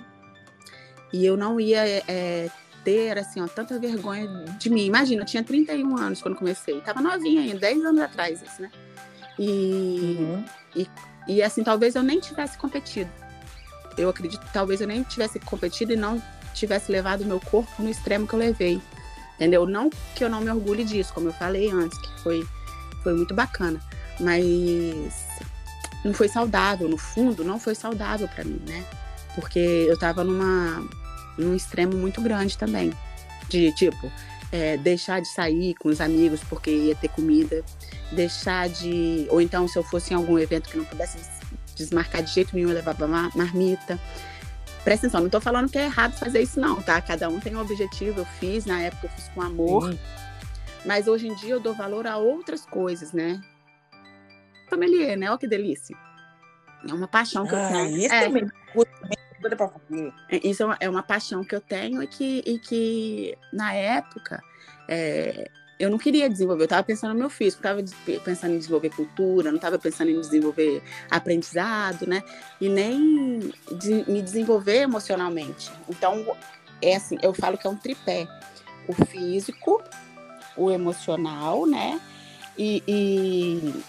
e 1.12 1.24
eu 1.24 1.36
não 1.36 1.60
ia 1.60 1.86
é, 1.86 2.50
ter, 2.86 3.18
assim, 3.18 3.40
ó, 3.40 3.48
tanta 3.48 3.78
vergonha 3.78 4.28
de 4.58 4.70
mim. 4.70 4.86
Imagina, 4.86 5.22
eu 5.22 5.26
tinha 5.26 5.42
31 5.42 5.96
anos 5.98 6.22
quando 6.22 6.36
comecei. 6.36 6.80
Tava 6.80 7.02
novinha 7.02 7.42
ainda, 7.42 7.58
10 7.58 7.84
anos 7.84 8.00
atrás 8.00 8.40
isso, 8.40 8.62
né? 8.62 8.70
E, 9.36 10.16
uhum. 10.18 10.44
e, 10.76 10.88
e, 11.26 11.42
assim, 11.42 11.64
talvez 11.64 11.96
eu 11.96 12.02
nem 12.04 12.20
tivesse 12.20 12.56
competido. 12.56 13.10
Eu 13.98 14.08
acredito 14.08 14.44
talvez 14.52 14.80
eu 14.80 14.86
nem 14.86 15.02
tivesse 15.02 15.40
competido 15.40 15.92
e 15.92 15.96
não 15.96 16.22
tivesse 16.54 16.92
levado 16.92 17.22
o 17.22 17.26
meu 17.26 17.40
corpo 17.40 17.82
no 17.82 17.90
extremo 17.90 18.26
que 18.26 18.34
eu 18.34 18.38
levei 18.38 18.80
entendeu? 19.36 19.66
Não 19.66 19.90
que 20.14 20.24
eu 20.24 20.30
não 20.30 20.40
me 20.40 20.50
orgulhe 20.50 20.84
disso, 20.84 21.12
como 21.12 21.28
eu 21.28 21.32
falei 21.32 21.70
antes, 21.70 21.98
que 21.98 22.20
foi, 22.22 22.46
foi 23.02 23.14
muito 23.14 23.34
bacana, 23.34 23.80
mas 24.18 25.14
não 26.04 26.12
foi 26.12 26.28
saudável, 26.28 26.88
no 26.88 26.96
fundo, 26.96 27.44
não 27.44 27.60
foi 27.60 27.74
saudável 27.74 28.26
para 28.28 28.44
mim, 28.44 28.60
né? 28.66 28.84
Porque 29.34 29.58
eu 29.58 29.98
tava 29.98 30.24
numa, 30.24 30.82
num 31.38 31.54
extremo 31.54 31.96
muito 31.96 32.20
grande 32.20 32.56
também, 32.56 32.92
de 33.48 33.72
tipo, 33.72 34.10
é, 34.52 34.76
deixar 34.76 35.20
de 35.20 35.28
sair 35.28 35.74
com 35.74 35.88
os 35.88 36.00
amigos 36.00 36.40
porque 36.48 36.70
ia 36.70 36.94
ter 36.94 37.08
comida, 37.08 37.64
deixar 38.12 38.68
de. 38.68 39.26
Ou 39.30 39.40
então, 39.40 39.66
se 39.68 39.78
eu 39.78 39.82
fosse 39.82 40.12
em 40.12 40.16
algum 40.16 40.38
evento 40.38 40.68
que 40.68 40.76
não 40.76 40.84
pudesse 40.84 41.18
desmarcar 41.74 42.22
de 42.22 42.32
jeito 42.32 42.54
nenhum, 42.54 42.70
eu 42.70 42.74
levava 42.74 43.06
marmita. 43.06 43.98
Presta 44.84 45.06
atenção, 45.06 45.22
não 45.22 45.28
tô 45.28 45.40
falando 45.40 45.68
que 45.68 45.78
é 45.78 45.86
errado 45.86 46.16
fazer 46.16 46.40
isso, 46.40 46.60
não, 46.60 46.80
tá? 46.80 47.00
Cada 47.00 47.28
um 47.28 47.40
tem 47.40 47.56
um 47.56 47.60
objetivo. 47.60 48.20
Eu 48.20 48.24
fiz, 48.38 48.64
na 48.64 48.80
época 48.80 49.06
eu 49.06 49.10
fiz 49.10 49.28
com 49.34 49.42
amor. 49.42 49.90
Sim. 49.90 49.98
Mas 50.84 51.08
hoje 51.08 51.26
em 51.26 51.34
dia 51.34 51.54
eu 51.54 51.60
dou 51.60 51.74
valor 51.74 52.06
a 52.06 52.16
outras 52.16 52.64
coisas, 52.64 53.12
né? 53.12 53.40
Familiar, 54.70 55.16
né? 55.16 55.28
Olha 55.28 55.38
que 55.38 55.48
delícia. 55.48 55.96
É 56.88 56.94
uma 56.94 57.08
paixão 57.08 57.44
que 57.44 57.54
ah, 57.54 57.62
eu 57.62 57.68
tenho. 57.68 57.96
Isso 57.98 58.14
é. 58.14 58.20
também. 58.26 58.48
É, 60.28 60.46
isso 60.46 60.62
é 60.62 60.66
uma, 60.66 60.76
é 60.80 60.90
uma 60.90 61.02
paixão 61.02 61.44
que 61.44 61.54
eu 61.54 61.60
tenho 61.60 62.02
e 62.02 62.06
que, 62.06 62.42
e 62.44 62.58
que 62.58 63.38
na 63.52 63.72
época 63.72 64.42
é, 64.88 65.50
eu 65.78 65.90
não 65.90 65.98
queria 65.98 66.28
desenvolver, 66.28 66.62
eu 66.62 66.66
estava 66.66 66.82
pensando 66.82 67.12
no 67.12 67.18
meu 67.18 67.28
físico, 67.28 67.60
estava 67.60 67.82
pensando 68.24 68.54
em 68.54 68.58
desenvolver 68.58 68.90
cultura, 68.90 69.50
não 69.50 69.56
estava 69.56 69.78
pensando 69.78 70.10
em 70.10 70.20
desenvolver 70.20 70.82
aprendizado, 71.10 72.06
né? 72.06 72.22
E 72.60 72.68
nem 72.68 73.52
de, 73.78 74.10
me 74.10 74.22
desenvolver 74.22 74.82
emocionalmente. 74.82 75.70
Então, 75.88 76.34
é 76.80 76.96
assim, 76.96 77.18
eu 77.22 77.34
falo 77.34 77.58
que 77.58 77.66
é 77.66 77.70
um 77.70 77.76
tripé: 77.76 78.26
o 78.88 78.92
físico, 79.04 79.82
o 80.56 80.70
emocional, 80.70 81.66
né? 81.66 82.00
E, 82.56 82.82
e 82.88 83.84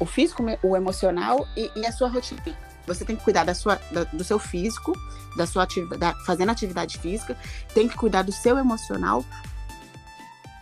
o 0.00 0.04
físico, 0.04 0.42
o 0.60 0.76
emocional 0.76 1.46
e, 1.56 1.70
e, 1.76 1.86
a 1.86 1.92
sua 1.92 2.08
rotina. 2.08 2.42
Você 2.86 3.04
tem 3.04 3.16
que 3.16 3.22
cuidar 3.22 3.44
da 3.44 3.54
sua, 3.54 3.80
da, 3.90 4.04
do 4.04 4.24
seu 4.24 4.38
físico, 4.38 4.92
da 5.36 5.46
sua 5.46 5.62
atividade, 5.62 6.24
fazendo 6.24 6.50
atividade 6.50 6.98
física, 6.98 7.36
tem 7.74 7.88
que 7.88 7.96
cuidar 7.96 8.22
do 8.22 8.32
seu 8.32 8.58
emocional 8.58 9.24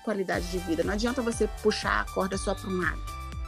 qualidade 0.02 0.50
de 0.50 0.58
vida. 0.58 0.82
Não 0.82 0.94
adianta 0.94 1.22
você 1.22 1.48
puxar 1.62 2.00
a 2.00 2.04
corda 2.12 2.36
só 2.36 2.54
para 2.54 2.68
um 2.68 2.80
lado, 2.80 3.00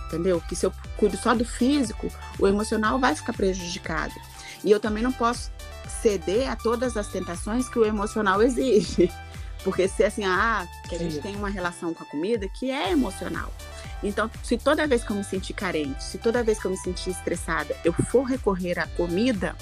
entendeu? 0.06 0.40
Que 0.48 0.54
se 0.54 0.66
eu 0.66 0.72
cuido 0.96 1.16
só 1.16 1.34
do 1.34 1.44
físico, 1.44 2.08
o 2.38 2.46
emocional 2.46 2.98
vai 2.98 3.14
ficar 3.14 3.32
prejudicado. 3.32 4.14
E 4.62 4.70
eu 4.70 4.78
também 4.78 5.02
não 5.02 5.12
posso 5.12 5.50
ceder 6.00 6.50
a 6.50 6.56
todas 6.56 6.96
as 6.96 7.08
tentações 7.08 7.68
que 7.68 7.78
o 7.78 7.84
emocional 7.84 8.42
exige. 8.42 9.10
Porque 9.64 9.86
se 9.86 10.04
assim, 10.04 10.24
ah, 10.24 10.66
que 10.88 10.96
a 10.96 10.98
gente 10.98 11.20
tem 11.20 11.36
uma 11.36 11.48
relação 11.48 11.94
com 11.94 12.02
a 12.02 12.06
comida 12.06 12.48
que 12.48 12.70
é 12.70 12.90
emocional. 12.90 13.52
Então, 14.02 14.30
se 14.42 14.58
toda 14.58 14.86
vez 14.86 15.04
que 15.04 15.10
eu 15.10 15.16
me 15.16 15.24
sentir 15.24 15.54
carente, 15.54 16.02
se 16.02 16.18
toda 16.18 16.42
vez 16.42 16.58
que 16.58 16.66
eu 16.66 16.70
me 16.70 16.76
sentir 16.76 17.10
estressada, 17.10 17.76
eu 17.84 17.92
for 17.92 18.24
recorrer 18.24 18.78
à 18.78 18.86
comida, 18.88 19.54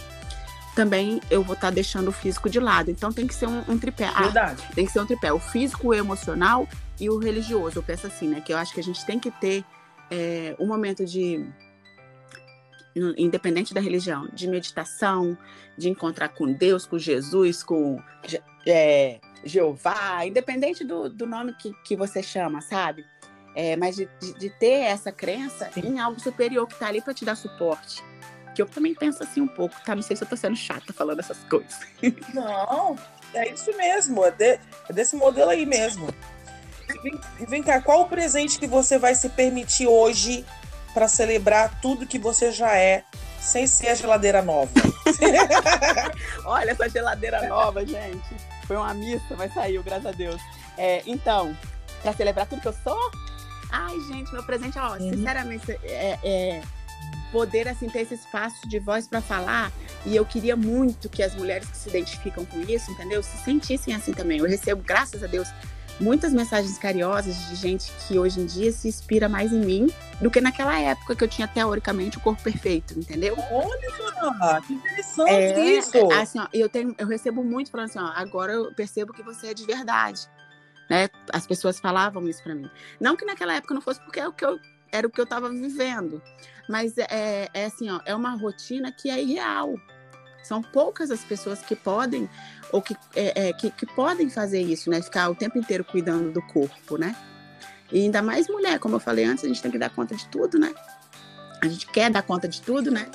também 0.74 1.20
eu 1.30 1.42
vou 1.42 1.54
estar 1.54 1.68
tá 1.68 1.74
deixando 1.74 2.08
o 2.08 2.12
físico 2.12 2.48
de 2.48 2.58
lado. 2.58 2.90
Então 2.90 3.12
tem 3.12 3.26
que 3.26 3.34
ser 3.34 3.46
um, 3.46 3.62
um 3.68 3.78
tripé. 3.78 4.10
Ah, 4.14 4.22
Verdade. 4.22 4.62
Tem 4.74 4.86
que 4.86 4.92
ser 4.92 5.00
um 5.00 5.06
tripé. 5.06 5.32
O 5.32 5.38
físico, 5.38 5.88
o 5.88 5.94
emocional 5.94 6.66
e 6.98 7.10
o 7.10 7.18
religioso. 7.18 7.78
Eu 7.78 7.82
penso 7.82 8.06
assim, 8.06 8.28
né? 8.28 8.40
Que 8.40 8.52
eu 8.52 8.56
acho 8.56 8.72
que 8.72 8.80
a 8.80 8.82
gente 8.82 9.04
tem 9.04 9.18
que 9.18 9.30
ter 9.30 9.64
é, 10.10 10.54
um 10.58 10.66
momento 10.66 11.04
de 11.04 11.46
independente 13.16 13.72
da 13.72 13.80
religião, 13.80 14.28
de 14.32 14.48
meditação, 14.48 15.38
de 15.78 15.88
encontrar 15.88 16.28
com 16.30 16.52
Deus, 16.52 16.86
com 16.86 16.98
Jesus, 16.98 17.62
com 17.62 18.02
é, 18.66 19.20
Jeová, 19.44 20.26
independente 20.26 20.84
do, 20.84 21.08
do 21.08 21.26
nome 21.26 21.54
que, 21.54 21.72
que 21.84 21.96
você 21.96 22.22
chama, 22.22 22.60
sabe? 22.60 23.04
É, 23.54 23.76
mas 23.76 23.96
de, 23.96 24.08
de, 24.38 24.50
ter 24.50 24.84
essa 24.84 25.10
crença 25.10 25.70
Sim. 25.72 25.80
em 25.80 25.98
algo 25.98 26.20
superior 26.20 26.66
que 26.66 26.74
está 26.74 26.86
ali 26.86 27.00
para 27.00 27.12
te 27.12 27.24
dar 27.24 27.34
suporte 27.34 28.02
que 28.54 28.62
eu 28.62 28.66
também 28.66 28.94
penso 28.94 29.22
assim 29.22 29.40
um 29.40 29.46
pouco, 29.46 29.74
tá? 29.84 29.94
Não 29.94 30.02
sei 30.02 30.16
se 30.16 30.24
eu 30.24 30.28
tô 30.28 30.36
sendo 30.36 30.56
chata 30.56 30.92
falando 30.92 31.20
essas 31.20 31.38
coisas. 31.44 31.78
Não, 32.34 32.96
é 33.34 33.48
isso 33.50 33.74
mesmo, 33.76 34.24
é, 34.24 34.30
de, 34.30 34.58
é 34.88 34.92
desse 34.92 35.16
modelo 35.16 35.50
aí 35.50 35.64
mesmo. 35.64 36.08
E 36.88 36.98
vem, 36.98 37.20
vem 37.48 37.62
cá, 37.62 37.80
qual 37.80 38.02
o 38.02 38.08
presente 38.08 38.58
que 38.58 38.66
você 38.66 38.98
vai 38.98 39.14
se 39.14 39.28
permitir 39.28 39.86
hoje 39.86 40.44
para 40.92 41.06
celebrar 41.06 41.80
tudo 41.80 42.06
que 42.06 42.18
você 42.18 42.50
já 42.50 42.76
é, 42.76 43.04
sem 43.40 43.66
ser 43.66 43.88
a 43.88 43.94
geladeira 43.94 44.42
nova? 44.42 44.72
Olha 46.44 46.72
essa 46.72 46.88
geladeira 46.88 47.48
nova, 47.48 47.86
gente. 47.86 48.34
Foi 48.66 48.76
uma 48.76 48.92
missa, 48.94 49.36
mas 49.36 49.54
saiu, 49.54 49.82
graças 49.82 50.06
a 50.06 50.12
Deus. 50.12 50.40
É, 50.76 51.02
então, 51.06 51.56
para 52.02 52.12
celebrar 52.12 52.46
tudo 52.46 52.60
que 52.60 52.68
eu 52.68 52.74
sou? 52.84 53.10
Ai, 53.70 53.98
gente, 54.00 54.32
meu 54.32 54.42
presente, 54.42 54.78
ó, 54.78 54.92
uhum. 54.92 55.10
sinceramente, 55.10 55.70
é, 55.82 56.18
é 56.22 56.62
poder 57.30 57.68
assim 57.68 57.88
ter 57.88 58.00
esse 58.00 58.14
espaço 58.14 58.68
de 58.68 58.78
voz 58.78 59.06
para 59.06 59.20
falar 59.20 59.72
e 60.04 60.16
eu 60.16 60.24
queria 60.24 60.56
muito 60.56 61.08
que 61.08 61.22
as 61.22 61.34
mulheres 61.34 61.68
que 61.68 61.76
se 61.76 61.88
identificam 61.88 62.44
com 62.44 62.60
isso, 62.60 62.90
entendeu, 62.90 63.22
se 63.22 63.36
sentissem 63.38 63.94
assim 63.94 64.12
também. 64.12 64.38
Eu 64.38 64.46
recebo, 64.46 64.82
graças 64.82 65.22
a 65.22 65.26
Deus, 65.26 65.48
muitas 66.00 66.32
mensagens 66.32 66.78
carinhosas 66.78 67.36
de 67.48 67.56
gente 67.56 67.92
que 68.06 68.18
hoje 68.18 68.40
em 68.40 68.46
dia 68.46 68.72
se 68.72 68.88
inspira 68.88 69.28
mais 69.28 69.52
em 69.52 69.60
mim 69.60 69.90
do 70.20 70.30
que 70.30 70.40
naquela 70.40 70.78
época 70.78 71.14
que 71.14 71.22
eu 71.22 71.28
tinha 71.28 71.46
teoricamente 71.46 72.16
o 72.16 72.20
corpo 72.20 72.42
perfeito, 72.42 72.98
entendeu? 72.98 73.36
Olha, 73.50 74.62
que 74.62 74.72
interessante 74.72 75.30
é, 75.30 75.78
isso. 75.78 76.12
Assim, 76.12 76.38
ó, 76.38 76.46
eu 76.52 76.68
tenho, 76.68 76.94
eu 76.98 77.06
recebo 77.06 77.44
muito 77.44 77.70
falando 77.70 77.90
assim, 77.90 77.98
ó, 77.98 78.10
agora 78.14 78.52
eu 78.52 78.74
percebo 78.74 79.12
que 79.12 79.22
você 79.22 79.48
é 79.48 79.54
de 79.54 79.64
verdade. 79.64 80.28
Né? 80.90 81.08
As 81.32 81.46
pessoas 81.46 81.78
falavam 81.78 82.28
isso 82.28 82.42
para 82.42 82.54
mim. 82.54 82.68
Não 83.00 83.16
que 83.16 83.24
naquela 83.24 83.54
época 83.54 83.72
não 83.72 83.80
fosse 83.80 84.00
porque 84.00 84.18
é 84.18 84.26
o 84.26 84.32
que 84.32 84.44
eu, 84.44 84.58
era 84.90 85.06
o 85.06 85.10
que 85.10 85.20
eu 85.20 85.24
estava 85.24 85.48
vivendo, 85.48 86.20
mas 86.68 86.98
é, 86.98 87.48
é 87.54 87.64
assim, 87.64 87.88
ó, 87.88 88.00
é 88.04 88.12
uma 88.12 88.34
rotina 88.36 88.90
que 88.90 89.08
é 89.08 89.22
irreal. 89.22 89.76
São 90.42 90.60
poucas 90.60 91.12
as 91.12 91.22
pessoas 91.22 91.60
que 91.60 91.76
podem 91.76 92.28
ou 92.72 92.82
que, 92.82 92.96
é, 93.14 93.48
é, 93.48 93.52
que, 93.52 93.70
que, 93.70 93.86
podem 93.86 94.28
fazer 94.28 94.60
isso, 94.60 94.90
né? 94.90 95.00
Ficar 95.00 95.28
o 95.28 95.34
tempo 95.34 95.58
inteiro 95.58 95.84
cuidando 95.84 96.32
do 96.32 96.42
corpo, 96.42 96.96
né? 96.96 97.14
E 97.92 98.00
ainda 98.00 98.22
mais 98.22 98.48
mulher, 98.48 98.78
como 98.78 98.96
eu 98.96 99.00
falei 99.00 99.24
antes, 99.24 99.44
a 99.44 99.48
gente 99.48 99.62
tem 99.62 99.70
que 99.70 99.78
dar 99.78 99.90
conta 99.90 100.14
de 100.16 100.26
tudo, 100.28 100.58
né? 100.58 100.74
A 101.62 101.68
gente 101.68 101.86
quer 101.86 102.10
dar 102.10 102.22
conta 102.22 102.48
de 102.48 102.60
tudo, 102.62 102.90
né? 102.90 103.06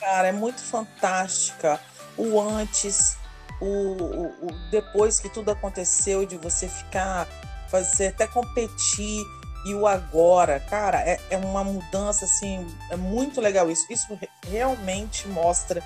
Cara, 0.00 0.28
é 0.28 0.32
muito 0.32 0.60
fantástica. 0.60 1.78
O 2.16 2.40
antes, 2.40 3.18
o, 3.60 3.66
o, 3.66 4.46
o 4.46 4.70
depois 4.70 5.18
que 5.18 5.28
tudo 5.28 5.50
aconteceu, 5.50 6.26
de 6.26 6.36
você 6.36 6.68
ficar, 6.68 7.26
fazer 7.70 8.08
até 8.08 8.26
competir 8.26 9.24
e 9.66 9.74
o 9.74 9.86
agora, 9.86 10.60
cara, 10.60 11.00
é, 11.00 11.20
é 11.28 11.36
uma 11.36 11.64
mudança 11.64 12.24
assim, 12.24 12.66
é 12.90 12.96
muito 12.96 13.40
legal 13.40 13.68
isso. 13.68 13.84
Isso 13.90 14.06
realmente 14.48 15.26
mostra 15.26 15.82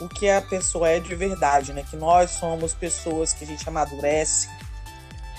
o 0.00 0.08
que 0.08 0.30
a 0.30 0.40
pessoa 0.40 0.88
é 0.88 1.00
de 1.00 1.14
verdade, 1.16 1.72
né? 1.72 1.84
Que 1.88 1.96
nós 1.96 2.30
somos 2.30 2.74
pessoas 2.74 3.32
que 3.32 3.44
a 3.44 3.46
gente 3.46 3.68
amadurece, 3.68 4.48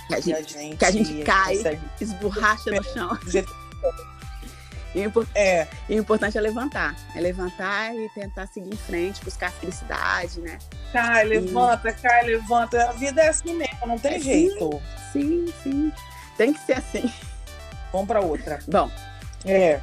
que 0.08 0.14
a 0.14 0.20
gente, 0.20 0.54
que 0.54 0.58
a 0.58 0.62
gente, 0.62 0.78
que 0.78 0.86
a 0.86 0.92
gente 0.92 1.24
cai, 1.24 1.80
esborracha 2.02 2.72
no 2.72 2.84
chão. 2.84 3.18
E 4.96 5.06
o, 5.06 5.28
é. 5.36 5.68
e 5.90 5.96
o 5.96 6.00
importante 6.00 6.38
é 6.38 6.42
levantar. 6.42 6.96
É 7.14 7.20
levantar 7.20 7.94
e 7.94 8.10
tentar 8.16 8.48
seguir 8.48 8.74
em 8.74 8.78
frente, 8.78 9.24
buscar 9.26 9.52
felicidade, 9.52 10.40
né? 10.40 10.58
Cai, 10.94 11.26
levanta, 11.26 11.90
e... 11.90 11.94
cai, 11.94 12.26
levanta. 12.26 12.90
A 12.90 12.94
vida 12.94 13.22
é 13.22 13.28
assim 13.28 13.54
mesmo, 13.54 13.86
não 13.86 14.00
tem 14.00 14.16
é, 14.16 14.20
jeito. 14.20 14.82
Sim, 15.12 15.48
sim, 15.48 15.54
sim. 15.62 15.94
Tem 16.38 16.54
que 16.54 16.60
ser 16.62 16.78
assim. 16.78 17.12
Vamos 17.92 18.08
para 18.08 18.22
outra. 18.22 18.60
Bom. 18.70 18.90
É. 19.44 19.82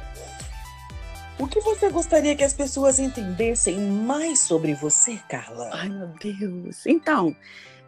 O 1.37 1.47
que 1.47 1.61
você 1.61 1.89
gostaria 1.89 2.35
que 2.35 2.43
as 2.43 2.53
pessoas 2.53 2.97
entendessem 2.97 3.77
mais 3.77 4.39
sobre 4.39 4.73
você, 4.73 5.19
Carla? 5.29 5.69
Ai, 5.73 5.89
meu 5.89 6.07
Deus. 6.07 6.85
Então, 6.87 7.35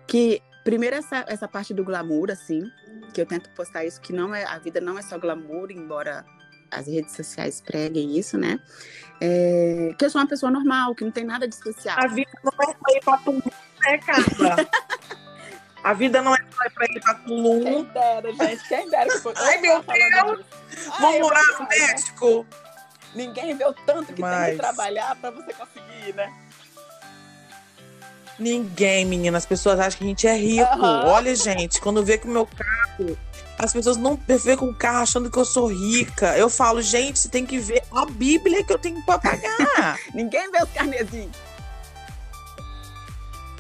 que 0.08 0.44
primeiro 0.64 0.96
essa, 0.96 1.26
essa 1.28 1.48
parte 1.48 1.74
do 1.74 1.84
glamour, 1.84 2.30
assim, 2.30 2.62
que 3.14 3.22
eu 3.22 3.26
tento 3.26 3.50
postar 3.52 3.84
isso, 3.84 4.00
que 4.02 4.14
não 4.14 4.34
é 4.34 4.44
a 4.46 4.60
vida 4.60 4.80
não 4.80 4.98
é 4.98 5.02
só 5.02 5.18
glamour, 5.18 5.72
embora 5.72 6.26
as 6.72 6.88
redes 6.88 7.16
sociais 7.16 7.62
preguem 7.62 8.18
isso, 8.18 8.38
né? 8.38 8.60
É, 9.22 9.94
que 9.98 10.06
eu 10.06 10.10
sou 10.10 10.20
uma 10.20 10.28
pessoa 10.28 10.52
normal, 10.52 10.94
que 10.94 11.04
não 11.04 11.12
tem 11.12 11.24
nada 11.24 11.48
de 11.48 11.56
especial. 11.56 11.98
A 11.98 12.08
vida 12.08 12.32
não 12.44 12.52
é 12.52 12.74
pra 12.74 12.94
ir 12.94 13.04
pra 13.04 13.18
Tulum, 13.18 13.42
né, 13.82 13.98
Carla? 14.00 14.56
A 15.84 15.94
vida 15.94 16.22
não 16.22 16.34
é 16.34 16.38
só 16.38 16.70
pra 16.74 16.86
ir 16.86 17.00
pra 17.00 17.14
Tulum. 17.14 17.64
Quem 17.64 17.84
dera, 17.86 18.34
gente, 18.34 18.68
quem 18.68 18.90
dera 18.90 19.08
que. 19.08 19.34
Ai, 19.36 19.62
meu 19.62 19.84
Deus! 19.84 20.46
Vou 21.00 21.20
morar 21.20 21.60
no 21.60 21.68
México. 21.68 22.46
Ninguém 23.14 23.56
vê 23.56 23.66
o 23.66 23.74
tanto 23.74 24.12
que 24.12 24.22
Mas... 24.22 24.46
tem 24.46 24.56
que 24.56 24.62
trabalhar 24.62 25.16
para 25.16 25.32
você 25.32 25.54
conseguir, 25.54 26.14
né? 26.16 26.34
Ninguém, 28.38 29.06
menina. 29.06 29.38
As 29.38 29.46
pessoas 29.46 29.80
acham 29.80 30.00
que 30.00 30.04
a 30.04 30.08
gente 30.08 30.28
é 30.28 30.36
rico. 30.36 30.76
Uhum. 30.76 31.08
Olha, 31.08 31.34
gente, 31.36 31.80
quando 31.80 32.04
vê 32.04 32.18
que 32.18 32.28
o 32.28 32.32
meu 32.32 32.46
carro. 32.46 33.18
As 33.58 33.72
pessoas 33.72 33.98
não 33.98 34.20
vê 34.28 34.58
com 34.58 34.70
o 34.70 34.74
carro 34.74 35.04
achando 35.04 35.32
que 35.32 35.38
eu 35.38 35.46
sou 35.46 35.68
rica. 35.68 36.38
Eu 36.38 36.50
falo, 36.50 36.82
gente, 36.82 37.20
você 37.20 37.30
tem 37.30 37.46
que 37.46 37.58
ver 37.58 37.84
a 37.92 38.06
Bíblia 38.06 38.64
que 38.64 38.74
eu 38.74 38.78
tenho 38.78 39.02
para 39.04 39.20
pagar. 39.20 39.98
Ninguém 40.14 40.52
vê 40.52 40.62
os 40.62 40.70
carnezinhos. 40.72 41.32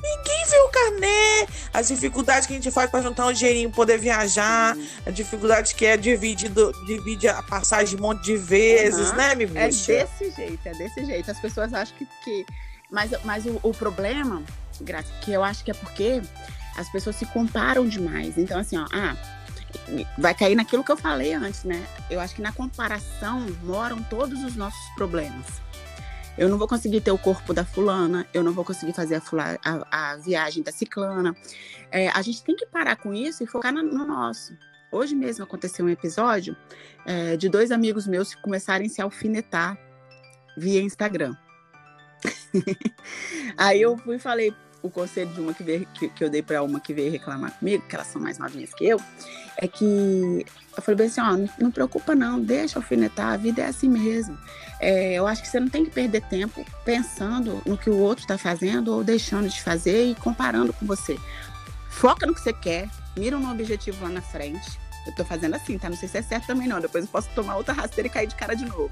Ninguém 0.05 0.45
vê 0.45 0.57
o 0.59 0.69
carnê, 0.69 1.47
as 1.73 1.87
dificuldades 1.87 2.45
que 2.45 2.53
a 2.53 2.55
gente 2.55 2.69
faz 2.69 2.91
para 2.91 3.01
juntar 3.01 3.25
um 3.25 3.33
dinheirinho 3.33 3.71
poder 3.71 3.97
viajar, 3.97 4.77
uhum. 4.77 4.87
a 5.07 5.09
dificuldade 5.09 5.73
que 5.73 5.83
é 5.83 5.97
dividir, 5.97 6.51
divide 6.85 7.27
a 7.27 7.41
passagem 7.41 7.97
um 7.97 8.03
monte 8.03 8.23
de 8.23 8.37
vezes, 8.37 9.09
uhum. 9.09 9.15
né, 9.15 9.33
me 9.33 9.45
É 9.45 9.67
desse 9.67 9.87
jeito, 9.87 10.59
é 10.63 10.71
desse 10.73 11.05
jeito. 11.05 11.31
As 11.31 11.39
pessoas 11.39 11.73
acham 11.73 11.97
que. 11.97 12.05
que... 12.23 12.45
Mas, 12.91 13.11
mas 13.23 13.47
o, 13.47 13.59
o 13.63 13.73
problema, 13.73 14.43
Graça, 14.79 15.11
que 15.21 15.31
eu 15.31 15.43
acho 15.43 15.63
que 15.63 15.71
é 15.71 15.73
porque 15.73 16.21
as 16.77 16.87
pessoas 16.91 17.15
se 17.15 17.25
comparam 17.25 17.87
demais. 17.87 18.37
Então, 18.37 18.59
assim, 18.59 18.77
ó, 18.77 18.85
ah, 18.93 19.15
vai 20.17 20.33
cair 20.33 20.55
naquilo 20.55 20.83
que 20.83 20.91
eu 20.91 20.97
falei 20.97 21.33
antes, 21.33 21.63
né? 21.63 21.85
Eu 22.09 22.19
acho 22.19 22.35
que 22.35 22.41
na 22.41 22.51
comparação 22.51 23.45
moram 23.63 24.01
todos 24.03 24.43
os 24.43 24.55
nossos 24.55 24.95
problemas. 24.95 25.45
Eu 26.37 26.49
não 26.49 26.57
vou 26.57 26.67
conseguir 26.67 26.99
ter 27.01 27.11
o 27.11 27.17
corpo 27.17 27.53
da 27.53 27.63
fulana, 27.63 28.27
eu 28.33 28.43
não 28.43 28.51
vou 28.51 28.65
conseguir 28.65 28.93
fazer 28.93 29.15
a, 29.15 29.21
fula, 29.21 29.57
a, 29.63 30.11
a 30.11 30.17
viagem 30.17 30.61
da 30.61 30.71
ciclana. 30.71 31.35
É, 31.89 32.09
a 32.09 32.21
gente 32.21 32.43
tem 32.43 32.55
que 32.55 32.65
parar 32.65 32.97
com 32.97 33.13
isso 33.13 33.43
e 33.43 33.47
focar 33.47 33.73
no, 33.73 33.81
no 33.81 34.05
nosso. 34.05 34.53
Hoje 34.91 35.15
mesmo 35.15 35.43
aconteceu 35.43 35.85
um 35.85 35.89
episódio 35.89 36.55
é, 37.05 37.37
de 37.37 37.47
dois 37.47 37.71
amigos 37.71 38.05
meus 38.05 38.35
começarem 38.35 38.87
a 38.87 38.89
se 38.89 39.01
alfinetar 39.01 39.77
via 40.57 40.81
Instagram. 40.81 41.35
Aí 43.57 43.81
eu 43.81 43.97
fui 43.97 44.15
e 44.15 44.19
falei 44.19 44.53
o 44.85 44.89
conselho 44.89 45.29
de 45.31 45.41
uma 45.41 45.53
que, 45.53 45.63
veio, 45.63 45.87
que, 45.93 46.09
que 46.09 46.23
eu 46.23 46.29
dei 46.29 46.41
para 46.41 46.61
uma 46.61 46.79
que 46.79 46.93
veio 46.93 47.11
reclamar 47.11 47.51
comigo, 47.57 47.83
que 47.87 47.95
elas 47.95 48.07
são 48.07 48.21
mais 48.21 48.37
novinhas 48.37 48.73
que 48.73 48.85
eu, 48.85 48.99
é 49.57 49.67
que 49.67 50.45
eu 50.75 50.83
falei 50.83 50.97
bem 50.97 51.07
assim, 51.07 51.21
ó, 51.21 51.35
não, 51.35 51.49
não 51.59 51.71
preocupa 51.71 52.13
não, 52.13 52.39
deixa 52.39 52.77
alfinetar, 52.77 53.33
a 53.33 53.37
vida 53.37 53.61
é 53.61 53.67
assim 53.67 53.89
mesmo. 53.89 54.37
É, 54.79 55.13
eu 55.13 55.25
acho 55.25 55.41
que 55.41 55.47
você 55.47 55.59
não 55.59 55.69
tem 55.69 55.85
que 55.85 55.91
perder 55.91 56.21
tempo 56.23 56.65
pensando 56.83 57.61
no 57.65 57.77
que 57.77 57.89
o 57.89 57.97
outro 57.97 58.23
está 58.23 58.37
fazendo 58.37 58.93
ou 58.93 59.03
deixando 59.03 59.49
de 59.49 59.61
fazer 59.61 60.11
e 60.11 60.15
comparando 60.15 60.73
com 60.73 60.85
você. 60.85 61.17
Foca 61.89 62.25
no 62.25 62.35
que 62.35 62.41
você 62.41 62.53
quer, 62.53 62.89
mira 63.17 63.37
um 63.37 63.49
objetivo 63.49 64.03
lá 64.03 64.09
na 64.09 64.21
frente. 64.21 64.84
Eu 65.05 65.13
tô 65.13 65.23
fazendo 65.23 65.55
assim, 65.55 65.77
tá? 65.77 65.89
Não 65.89 65.95
sei 65.95 66.09
se 66.09 66.17
é 66.17 66.21
certo 66.21 66.47
também 66.47 66.67
não. 66.67 66.81
Depois 66.81 67.03
eu 67.03 67.09
posso 67.09 67.29
tomar 67.35 67.55
outra 67.55 67.73
rasteira 67.73 68.07
e 68.07 68.11
cair 68.11 68.27
de 68.27 68.35
cara 68.35 68.55
de 68.55 68.65
novo. 68.65 68.89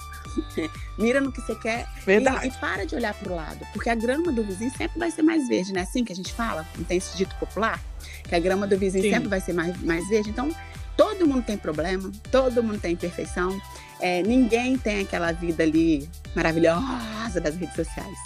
mira 0.97 1.19
no 1.19 1.31
que 1.31 1.41
você 1.41 1.55
quer 1.55 1.87
Verdade. 2.05 2.47
E, 2.47 2.49
e 2.49 2.51
para 2.53 2.85
de 2.85 2.95
olhar 2.95 3.13
pro 3.13 3.33
lado. 3.33 3.65
Porque 3.73 3.89
a 3.89 3.95
grama 3.95 4.31
do 4.31 4.43
vizinho 4.43 4.71
sempre 4.77 4.99
vai 4.99 5.09
ser 5.09 5.23
mais 5.23 5.47
verde, 5.47 5.73
né? 5.73 5.81
Assim 5.81 6.03
que 6.03 6.13
a 6.13 6.15
gente 6.15 6.31
fala, 6.31 6.67
não 6.77 6.83
tem 6.83 6.97
esse 6.97 7.17
dito 7.17 7.35
popular? 7.35 7.81
Que 8.27 8.35
a 8.35 8.39
grama 8.39 8.67
do 8.67 8.77
vizinho 8.77 9.03
Sim. 9.03 9.11
sempre 9.11 9.29
vai 9.29 9.41
ser 9.41 9.53
mais, 9.53 9.81
mais 9.81 10.07
verde. 10.07 10.29
Então, 10.29 10.55
todo 10.95 11.27
mundo 11.27 11.43
tem 11.43 11.57
problema, 11.57 12.11
todo 12.31 12.61
mundo 12.61 12.79
tem 12.79 12.93
imperfeição. 12.93 13.59
É, 13.99 14.21
ninguém 14.21 14.77
tem 14.77 15.01
aquela 15.01 15.31
vida 15.31 15.63
ali 15.63 16.09
maravilhosa 16.35 17.39
das 17.41 17.55
redes 17.55 17.75
sociais. 17.75 18.17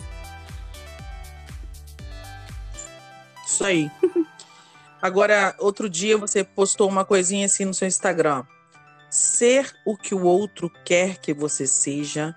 Isso 3.45 3.63
aí. 3.63 3.91
Agora, 5.01 5.55
outro 5.59 5.89
dia 5.89 6.17
você 6.17 6.43
postou 6.43 6.89
uma 6.89 7.05
coisinha 7.05 7.45
assim 7.45 7.65
no 7.65 7.73
seu 7.73 7.87
Instagram. 7.87 8.43
Ser 9.09 9.71
o 9.85 9.95
que 9.95 10.13
o 10.13 10.23
outro 10.23 10.69
quer 10.83 11.17
que 11.17 11.33
você 11.33 11.65
seja 11.65 12.35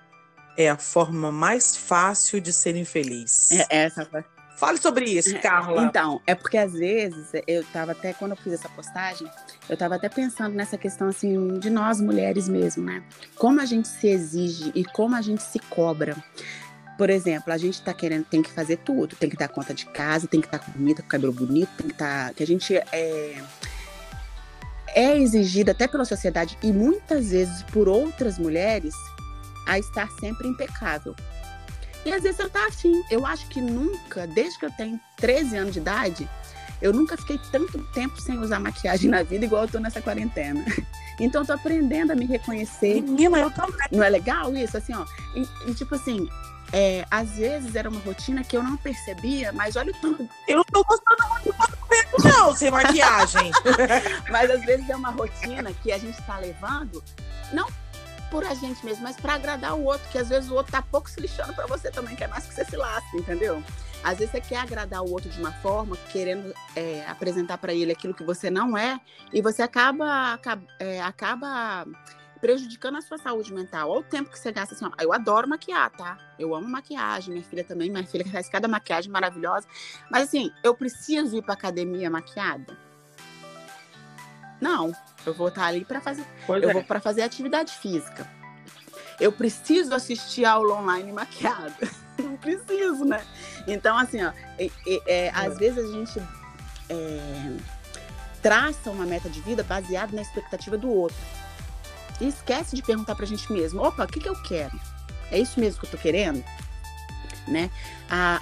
é 0.56 0.68
a 0.68 0.76
forma 0.76 1.32
mais 1.32 1.76
fácil 1.76 2.40
de 2.40 2.52
ser 2.52 2.76
infeliz. 2.76 3.50
É 3.52 3.66
essa 3.84 4.04
foi. 4.04 4.24
Fale 4.60 4.76
sobre 4.76 5.06
isso, 5.06 5.40
Carla. 5.40 5.84
Então, 5.84 6.20
é 6.26 6.34
porque 6.34 6.58
às 6.58 6.74
vezes 6.74 7.30
eu 7.46 7.64
tava 7.72 7.92
até, 7.92 8.12
quando 8.12 8.32
eu 8.32 8.36
fiz 8.36 8.52
essa 8.52 8.68
postagem, 8.68 9.26
eu 9.66 9.74
tava 9.74 9.94
até 9.94 10.06
pensando 10.06 10.54
nessa 10.54 10.76
questão 10.76 11.08
assim 11.08 11.58
de 11.58 11.70
nós 11.70 11.98
mulheres 11.98 12.46
mesmo, 12.46 12.84
né? 12.84 13.02
Como 13.36 13.58
a 13.58 13.64
gente 13.64 13.88
se 13.88 14.06
exige 14.08 14.70
e 14.74 14.84
como 14.84 15.16
a 15.16 15.22
gente 15.22 15.42
se 15.42 15.58
cobra. 15.58 16.14
Por 17.00 17.08
exemplo, 17.08 17.50
a 17.50 17.56
gente 17.56 17.80
tá 17.80 17.94
querendo, 17.94 18.26
tem 18.26 18.42
que 18.42 18.50
fazer 18.50 18.76
tudo, 18.76 19.16
tem 19.16 19.30
que 19.30 19.36
dar 19.36 19.48
conta 19.48 19.72
de 19.72 19.86
casa, 19.86 20.28
tem 20.28 20.38
que 20.38 20.46
estar 20.46 20.58
tá 20.58 20.66
bonita, 20.70 21.00
com 21.00 21.08
cabelo 21.08 21.32
bonito, 21.32 21.70
tem 21.78 21.86
que 21.86 21.94
estar. 21.94 22.28
Tá, 22.28 22.34
que 22.34 22.42
a 22.42 22.46
gente 22.46 22.76
é, 22.76 23.42
é 24.88 25.18
exigido 25.18 25.70
até 25.70 25.88
pela 25.88 26.04
sociedade 26.04 26.58
e 26.62 26.70
muitas 26.70 27.30
vezes 27.30 27.62
por 27.72 27.88
outras 27.88 28.38
mulheres 28.38 28.92
a 29.66 29.78
estar 29.78 30.10
sempre 30.20 30.46
impecável. 30.46 31.16
E 32.04 32.12
às 32.12 32.22
vezes 32.22 32.36
você 32.36 32.50
tá 32.50 32.66
afim. 32.66 33.02
Eu 33.10 33.24
acho 33.24 33.48
que 33.48 33.62
nunca, 33.62 34.26
desde 34.26 34.58
que 34.58 34.66
eu 34.66 34.70
tenho 34.72 35.00
13 35.16 35.56
anos 35.56 35.72
de 35.72 35.78
idade, 35.78 36.28
eu 36.82 36.92
nunca 36.92 37.16
fiquei 37.16 37.40
tanto 37.50 37.82
tempo 37.94 38.20
sem 38.20 38.38
usar 38.38 38.60
maquiagem 38.60 39.08
na 39.08 39.22
vida 39.22 39.46
igual 39.46 39.62
eu 39.62 39.68
tô 39.68 39.78
nessa 39.78 40.02
quarentena. 40.02 40.62
Então 41.22 41.42
eu 41.42 41.46
tô 41.46 41.52
aprendendo 41.52 42.12
a 42.12 42.16
me 42.16 42.24
reconhecer. 42.24 43.02
Menina, 43.02 43.40
eu 43.40 43.50
também. 43.50 43.88
Não 43.92 44.02
é 44.02 44.08
legal 44.08 44.56
isso? 44.56 44.78
Assim, 44.78 44.94
ó. 44.94 45.04
E, 45.36 45.46
e 45.70 45.74
tipo 45.74 45.94
assim, 45.94 46.26
é, 46.72 47.04
às 47.10 47.30
vezes 47.30 47.74
era 47.74 47.88
uma 47.88 48.00
rotina 48.00 48.44
que 48.44 48.56
eu 48.56 48.62
não 48.62 48.76
percebia, 48.76 49.52
mas 49.52 49.76
olha 49.76 49.90
o 49.90 49.94
tanto. 49.94 50.28
Eu 50.46 50.58
não 50.58 50.64
tô 50.64 50.84
gostando 50.84 51.28
muito 51.30 51.52
do 51.52 51.80
não, 52.24 52.54
sem 52.54 52.70
maquiagem. 52.70 53.50
mas 54.30 54.50
às 54.50 54.64
vezes 54.64 54.88
é 54.88 54.96
uma 54.96 55.10
rotina 55.10 55.72
que 55.72 55.92
a 55.92 55.98
gente 55.98 56.20
tá 56.22 56.38
levando, 56.38 57.02
não 57.52 57.66
por 58.30 58.44
a 58.44 58.54
gente 58.54 58.84
mesmo, 58.84 59.02
mas 59.02 59.16
para 59.16 59.34
agradar 59.34 59.74
o 59.74 59.84
outro, 59.84 60.08
que 60.10 60.18
às 60.18 60.28
vezes 60.28 60.48
o 60.50 60.54
outro 60.54 60.70
tá 60.70 60.80
pouco 60.80 61.10
se 61.10 61.20
lixando 61.20 61.52
para 61.52 61.66
você 61.66 61.90
também, 61.90 62.14
quer 62.14 62.28
mais 62.28 62.46
que 62.46 62.54
você 62.54 62.64
se 62.64 62.76
lasque, 62.76 63.16
entendeu? 63.16 63.62
Às 64.04 64.18
vezes 64.18 64.30
você 64.30 64.40
quer 64.40 64.58
agradar 64.58 65.02
o 65.02 65.10
outro 65.10 65.28
de 65.28 65.40
uma 65.40 65.52
forma, 65.54 65.96
querendo 66.12 66.54
é, 66.76 67.04
apresentar 67.08 67.58
para 67.58 67.74
ele 67.74 67.90
aquilo 67.90 68.14
que 68.14 68.22
você 68.22 68.48
não 68.48 68.78
é, 68.78 69.00
e 69.32 69.42
você 69.42 69.62
acaba, 69.62 70.32
acaba, 70.32 70.62
é, 70.78 71.00
acaba 71.02 71.84
prejudicando 72.40 72.96
a 72.96 73.02
sua 73.02 73.18
saúde 73.18 73.52
mental. 73.52 73.90
Olha 73.90 74.00
o 74.00 74.04
tempo 74.04 74.30
que 74.30 74.38
você 74.38 74.50
gasta 74.50 74.74
assim. 74.74 74.84
Ó, 74.84 74.90
eu 75.00 75.12
adoro 75.12 75.48
maquiar, 75.48 75.90
tá? 75.90 76.18
Eu 76.38 76.54
amo 76.54 76.68
maquiagem, 76.68 77.34
minha 77.34 77.44
filha 77.44 77.64
também, 77.64 77.90
minha 77.90 78.06
filha 78.06 78.24
faz 78.26 78.48
cada 78.48 78.66
maquiagem 78.66 79.10
maravilhosa. 79.10 79.66
Mas 80.10 80.24
assim, 80.24 80.50
eu 80.62 80.74
preciso 80.74 81.36
ir 81.36 81.42
para 81.42 81.54
academia 81.54 82.10
maquiada? 82.10 82.76
Não, 84.60 84.94
eu 85.24 85.32
vou 85.32 85.48
estar 85.48 85.66
ali 85.66 85.84
para 85.84 86.00
fazer, 86.00 86.24
pois 86.46 86.62
eu 86.62 86.70
é. 86.70 86.72
vou 86.72 86.84
para 86.84 87.00
fazer 87.00 87.22
atividade 87.22 87.72
física. 87.72 88.28
Eu 89.18 89.32
preciso 89.32 89.94
assistir 89.94 90.44
aula 90.44 90.74
online 90.74 91.12
maquiada. 91.12 91.74
Não 92.18 92.36
preciso, 92.36 93.04
né? 93.04 93.24
Então, 93.66 93.96
assim, 93.96 94.22
ó, 94.22 94.32
é, 94.58 94.70
é, 94.86 95.26
é, 95.26 95.30
às 95.30 95.58
vezes 95.58 95.78
a 95.78 95.92
gente 95.92 96.18
é, 96.88 97.56
traça 98.42 98.90
uma 98.90 99.06
meta 99.06 99.28
de 99.28 99.40
vida 99.40 99.62
baseada 99.62 100.14
na 100.14 100.22
expectativa 100.22 100.76
do 100.76 100.90
outro. 100.90 101.16
E 102.20 102.28
esquece 102.28 102.76
de 102.76 102.82
perguntar 102.82 103.14
pra 103.14 103.26
gente 103.26 103.52
mesmo: 103.52 103.82
opa, 103.82 104.04
o 104.04 104.06
que, 104.06 104.20
que 104.20 104.28
eu 104.28 104.40
quero? 104.42 104.78
É 105.30 105.38
isso 105.38 105.58
mesmo 105.58 105.80
que 105.80 105.86
eu 105.86 105.90
tô 105.90 105.98
querendo? 105.98 106.44
Né? 107.46 107.70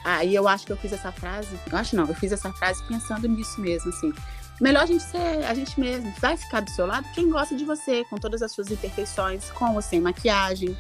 Aí 0.05 0.35
eu 0.35 0.47
acho 0.49 0.67
que 0.67 0.73
eu 0.73 0.77
fiz 0.77 0.93
essa 0.93 1.13
frase, 1.13 1.49
eu 1.71 1.79
acho 1.79 1.97
não, 1.97 2.07
eu 2.07 2.15
fiz 2.15 2.33
essa 2.33 2.53
frase 2.53 2.83
pensando 2.87 3.29
nisso 3.29 3.61
mesmo, 3.61 3.91
assim. 3.91 4.13
Melhor 4.61 4.83
a 4.83 4.87
gente 4.87 5.05
ser 5.05 5.45
a 5.47 5.55
gente 5.55 5.79
mesmo. 5.79 6.13
Vai 6.19 6.37
ficar 6.37 6.61
do 6.61 6.71
seu 6.71 6.85
lado 6.85 7.07
quem 7.15 7.31
gosta 7.31 7.55
de 7.55 7.65
você, 7.65 8.05
com 8.05 8.17
todas 8.17 8.43
as 8.43 8.53
suas 8.53 8.71
imperfeições, 8.71 9.51
com 9.51 9.75
ou 9.75 9.83
sem 9.83 10.01
maquiagem. 10.01 10.77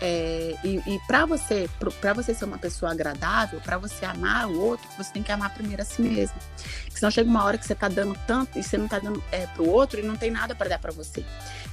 É, 0.00 0.54
e, 0.62 0.76
e 0.86 1.00
para 1.06 1.24
você, 1.24 1.68
para 2.00 2.12
você 2.12 2.34
ser 2.34 2.44
uma 2.44 2.58
pessoa 2.58 2.92
agradável, 2.92 3.60
para 3.60 3.78
você 3.78 4.04
amar 4.04 4.46
o 4.48 4.60
outro, 4.60 4.86
você 4.98 5.12
tem 5.12 5.22
que 5.22 5.32
amar 5.32 5.54
primeiro 5.54 5.80
a 5.80 5.84
si 5.84 6.02
mesmo. 6.02 6.36
Porque 6.84 6.98
senão 6.98 7.10
chega 7.10 7.28
uma 7.28 7.44
hora 7.44 7.56
que 7.56 7.66
você 7.66 7.74
tá 7.74 7.88
dando 7.88 8.18
tanto 8.26 8.58
e 8.58 8.62
você 8.62 8.76
não 8.76 8.88
tá 8.88 8.98
dando 8.98 9.22
é, 9.32 9.46
pro 9.46 9.68
outro 9.68 10.00
e 10.00 10.02
não 10.02 10.16
tem 10.16 10.30
nada 10.30 10.54
para 10.54 10.68
dar 10.68 10.78
para 10.78 10.92
você. 10.92 11.24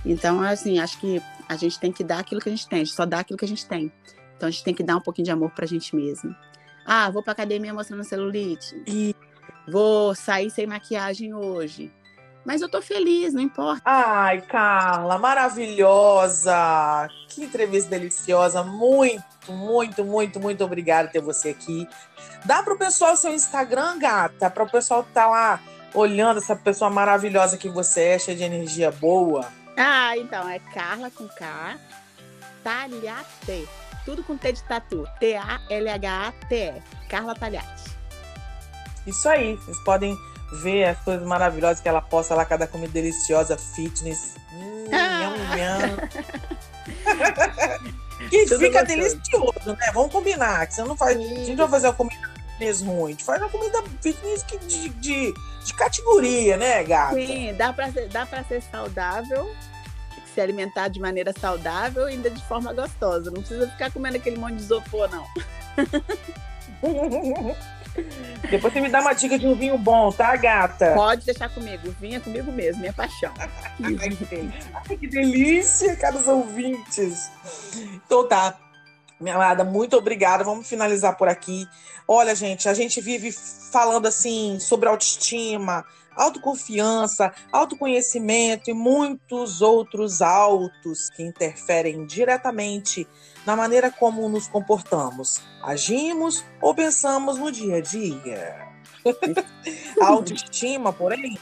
Então, 0.06 0.42
assim, 0.42 0.80
acho 0.80 1.00
que 1.00 1.22
a 1.50 1.56
gente 1.56 1.80
tem 1.80 1.92
que 1.92 2.04
dar 2.04 2.20
aquilo 2.20 2.40
que 2.40 2.50
a 2.50 2.52
gente 2.52 2.68
tem, 2.68 2.82
a 2.82 2.84
gente 2.84 2.96
só 2.96 3.06
dá 3.06 3.20
aquilo 3.20 3.38
que 3.38 3.46
a 3.46 3.48
gente 3.48 3.66
tem. 3.66 3.92
Então 4.38 4.48
a 4.48 4.52
gente 4.52 4.64
tem 4.64 4.74
que 4.74 4.84
dar 4.84 4.98
um 4.98 5.02
pouquinho 5.02 5.26
de 5.26 5.32
amor 5.32 5.52
pra 5.52 5.66
gente 5.66 5.96
mesmo. 5.96 6.36
Ah, 6.86 7.10
vou 7.10 7.24
pra 7.24 7.34
academia 7.34 7.74
mostrando 7.74 8.04
celulite. 8.04 8.82
E 8.88 9.16
vou 9.68 10.14
sair 10.16 10.50
sem 10.50 10.68
maquiagem 10.68 11.34
hoje. 11.34 11.92
Mas 12.46 12.62
eu 12.62 12.70
tô 12.70 12.82
feliz, 12.82 13.34
não 13.34 13.42
importa. 13.42 13.82
Ai, 13.86 14.42
Carla, 14.42 15.18
maravilhosa! 15.18 17.08
Que 17.30 17.44
entrevista 17.44 17.90
deliciosa. 17.90 18.64
Muito, 18.64 19.24
muito, 19.50 20.04
muito, 20.04 20.40
muito 20.40 20.64
obrigada 20.64 21.08
por 21.08 21.14
ter 21.14 21.22
você 21.22 21.50
aqui. 21.50 21.88
Dá 22.46 22.62
pro 22.62 22.78
pessoal 22.78 23.16
seu 23.16 23.34
Instagram, 23.34 23.98
gata, 23.98 24.50
para 24.50 24.64
o 24.64 24.70
pessoal 24.70 25.04
que 25.04 25.12
tá 25.12 25.28
lá 25.28 25.60
olhando 25.94 26.40
essa 26.40 26.56
pessoa 26.56 26.90
maravilhosa 26.90 27.58
que 27.58 27.70
você 27.70 28.02
é, 28.02 28.20
cheia 28.20 28.36
de 28.36 28.44
energia 28.44 28.92
boa. 28.92 29.48
Ah, 29.78 30.18
então, 30.18 30.48
é 30.50 30.60
Carla 30.60 31.10
com 31.10 31.28
K, 31.28 31.78
Talhate. 32.64 33.68
Tudo 34.06 34.24
com 34.24 34.36
T 34.36 34.52
de 34.52 34.64
tatu. 34.64 35.08
T-A-L-H-A-T-E. 35.20 36.84
Carla 37.08 37.34
Talhate. 37.34 37.94
Isso 39.08 39.28
aí, 39.30 39.56
vocês 39.56 39.78
podem 39.84 40.18
ver 40.62 40.84
as 40.86 41.00
coisas 41.00 41.26
maravilhosas 41.26 41.80
que 41.80 41.90
ela 41.90 42.02
posta 42.02 42.36
lá, 42.36 42.46
cada 42.46 42.68
comida 42.68 42.94
deliciosa, 42.94 43.58
fitness. 43.58 44.36
Hum, 44.54 44.86
que 48.30 48.46
Tudo 48.46 48.60
fica 48.60 48.84
delicioso, 48.84 49.76
né? 49.80 49.92
Vamos 49.94 50.12
combinar, 50.12 50.68
que 50.68 50.76
você 50.76 50.84
não 50.84 50.96
faz. 50.96 51.18
Sim. 51.18 51.42
A 51.42 51.46
gente 51.46 51.56
vai 51.56 51.68
fazer 51.68 51.88
uma 51.88 51.94
comida 51.94 52.30
fitness 52.52 52.82
ruim, 52.82 53.06
a 53.06 53.12
gente 53.12 53.24
faz 53.24 53.42
uma 53.42 53.50
comida 53.50 53.84
fitness 54.02 54.46
de, 54.68 54.90
de, 54.90 55.34
de 55.66 55.74
categoria, 55.74 56.58
né, 56.58 56.84
gata? 56.84 57.16
Sim, 57.16 57.54
dá 57.56 57.74
pra 57.74 57.92
ser, 57.92 58.08
dá 58.10 58.26
pra 58.26 58.44
ser 58.44 58.62
saudável 58.62 59.50
se 60.34 60.42
alimentar 60.42 60.88
de 60.88 61.00
maneira 61.00 61.34
saudável 61.40 62.10
e 62.10 62.14
ainda 62.14 62.30
de 62.30 62.44
forma 62.46 62.74
gostosa. 62.74 63.30
Não 63.30 63.42
precisa 63.42 63.70
ficar 63.70 63.92
comendo 63.92 64.18
aquele 64.18 64.38
monte 64.38 64.56
de 64.56 64.64
isopor, 64.64 65.10
não. 65.10 65.26
Depois 68.50 68.74
você 68.74 68.82
me 68.82 68.90
dá 68.90 69.02
uma 69.02 69.14
dica 69.14 69.38
de 69.38 69.48
um 69.48 69.56
vinho 69.56 69.78
bom, 69.78 70.12
tá, 70.12 70.36
gata? 70.36 70.94
Pode 70.94 71.26
deixar 71.26 71.50
comigo. 71.50 71.94
Vinho 72.00 72.18
é 72.18 72.20
comigo 72.20 72.52
mesmo, 72.52 72.82
minha 72.82 72.94
paixão. 72.94 73.34
Ai, 73.40 74.98
que 74.98 75.08
delícia, 75.08 75.96
caros 75.96 76.28
ouvintes. 76.28 77.32
Então 78.06 78.28
tá. 78.28 78.58
Minha 79.20 79.36
amada, 79.36 79.64
muito 79.64 79.96
obrigada. 79.96 80.44
Vamos 80.44 80.68
finalizar 80.68 81.16
por 81.16 81.28
aqui. 81.28 81.68
Olha, 82.08 82.36
gente, 82.36 82.68
a 82.68 82.74
gente 82.74 83.00
vive 83.00 83.32
falando 83.72 84.08
assim 84.08 84.60
sobre 84.60 84.90
autoestima, 84.90 85.86
autoconfiança, 86.16 87.34
autoconhecimento 87.52 88.70
e 88.70 88.74
muitos 88.74 89.62
outros 89.62 90.22
autos 90.22 91.10
que 91.10 91.24
interferem 91.24 92.06
diretamente 92.06 93.08
na 93.46 93.56
maneira 93.56 93.92
como 93.92 94.28
nos 94.30 94.48
comportamos, 94.48 95.42
agimos 95.62 96.44
ou 96.62 96.74
pensamos 96.74 97.38
no 97.38 97.52
dia 97.52 97.78
a 97.78 97.82
dia. 97.82 98.68
a 100.02 100.08
autoestima, 100.08 100.94
porém, 100.94 101.38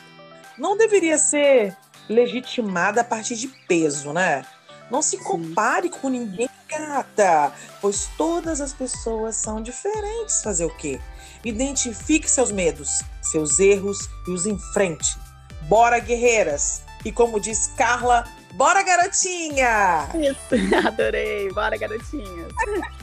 não 0.57 0.75
deveria 0.75 1.17
ser 1.17 1.75
legitimada 2.09 3.01
a 3.01 3.03
partir 3.03 3.35
de 3.35 3.47
peso, 3.67 4.11
né? 4.13 4.45
Não 4.89 5.01
se 5.01 5.17
compare 5.17 5.89
com 5.89 6.09
ninguém, 6.09 6.49
gata, 6.67 7.53
pois 7.79 8.09
todas 8.17 8.59
as 8.59 8.73
pessoas 8.73 9.35
são 9.35 9.61
diferentes. 9.61 10.41
Fazer 10.43 10.65
o 10.65 10.77
quê? 10.77 10.99
Identifique 11.43 12.29
seus 12.29 12.51
medos, 12.51 13.01
seus 13.21 13.59
erros 13.59 14.09
e 14.27 14.31
os 14.31 14.45
enfrente. 14.45 15.17
Bora, 15.63 15.99
guerreiras! 15.99 16.83
E 17.03 17.11
como 17.11 17.39
diz 17.39 17.67
Carla, 17.75 18.25
bora, 18.53 18.83
garotinha! 18.83 20.07
Isso, 20.13 20.77
adorei! 20.87 21.51
Bora, 21.51 21.77
garotinhas! 21.77 22.53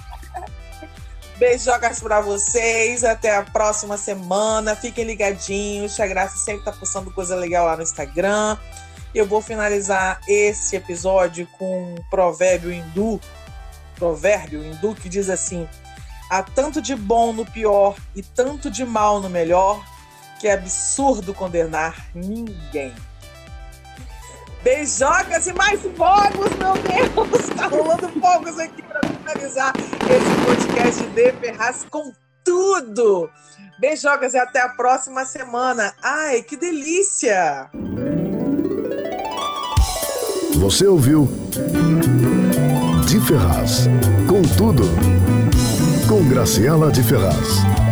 Beijocas 1.38 2.00
para 2.00 2.20
vocês. 2.20 3.04
Até 3.04 3.36
a 3.36 3.42
próxima 3.42 3.96
semana. 3.96 4.74
Fiquem 4.74 5.04
ligadinhos. 5.04 5.98
A 6.00 6.06
Graça 6.06 6.36
sempre 6.36 6.64
tá 6.64 6.72
postando 6.72 7.12
coisa 7.12 7.36
legal 7.36 7.66
lá 7.66 7.76
no 7.76 7.82
Instagram. 7.82 8.56
Eu 9.14 9.24
vou 9.24 9.40
finalizar 9.40 10.20
esse 10.28 10.76
episódio 10.76 11.46
com 11.58 11.94
um 11.94 11.94
provérbio 12.10 12.72
hindu. 12.72 13.20
Provérbio 13.94 14.64
hindu 14.64 14.94
que 14.94 15.08
diz 15.08 15.30
assim: 15.30 15.68
Há 16.30 16.42
tanto 16.42 16.82
de 16.82 16.94
bom 16.94 17.32
no 17.32 17.44
pior 17.46 17.96
e 18.14 18.22
tanto 18.22 18.70
de 18.70 18.84
mal 18.84 19.20
no 19.20 19.30
melhor 19.30 19.82
que 20.38 20.46
é 20.46 20.52
absurdo 20.52 21.34
condenar 21.34 22.06
ninguém. 22.14 22.94
Beijocas 24.62 25.46
e 25.46 25.52
mais 25.52 25.80
fogos, 25.96 26.50
meu 26.58 26.74
Deus! 26.74 27.48
Tá 27.56 27.66
rolando 27.66 28.08
fogos 28.20 28.58
aqui 28.58 28.82
para 28.82 29.00
finalizar 29.08 29.72
esse 29.76 30.44
podcast 30.44 31.06
de 31.06 31.32
Ferraz 31.32 31.86
com 31.90 32.12
tudo. 32.44 33.30
Beijocas 33.80 34.34
e 34.34 34.38
até 34.38 34.60
a 34.60 34.68
próxima 34.68 35.24
semana. 35.24 35.94
Ai, 36.02 36.42
que 36.42 36.56
delícia! 36.56 37.70
Você 40.56 40.86
ouviu 40.86 41.28
De 43.06 43.20
Ferraz 43.20 43.86
com 44.28 44.42
tudo 44.56 44.82
com 46.08 46.26
Graciela 46.26 46.90
de 46.90 47.02
Ferraz. 47.02 47.87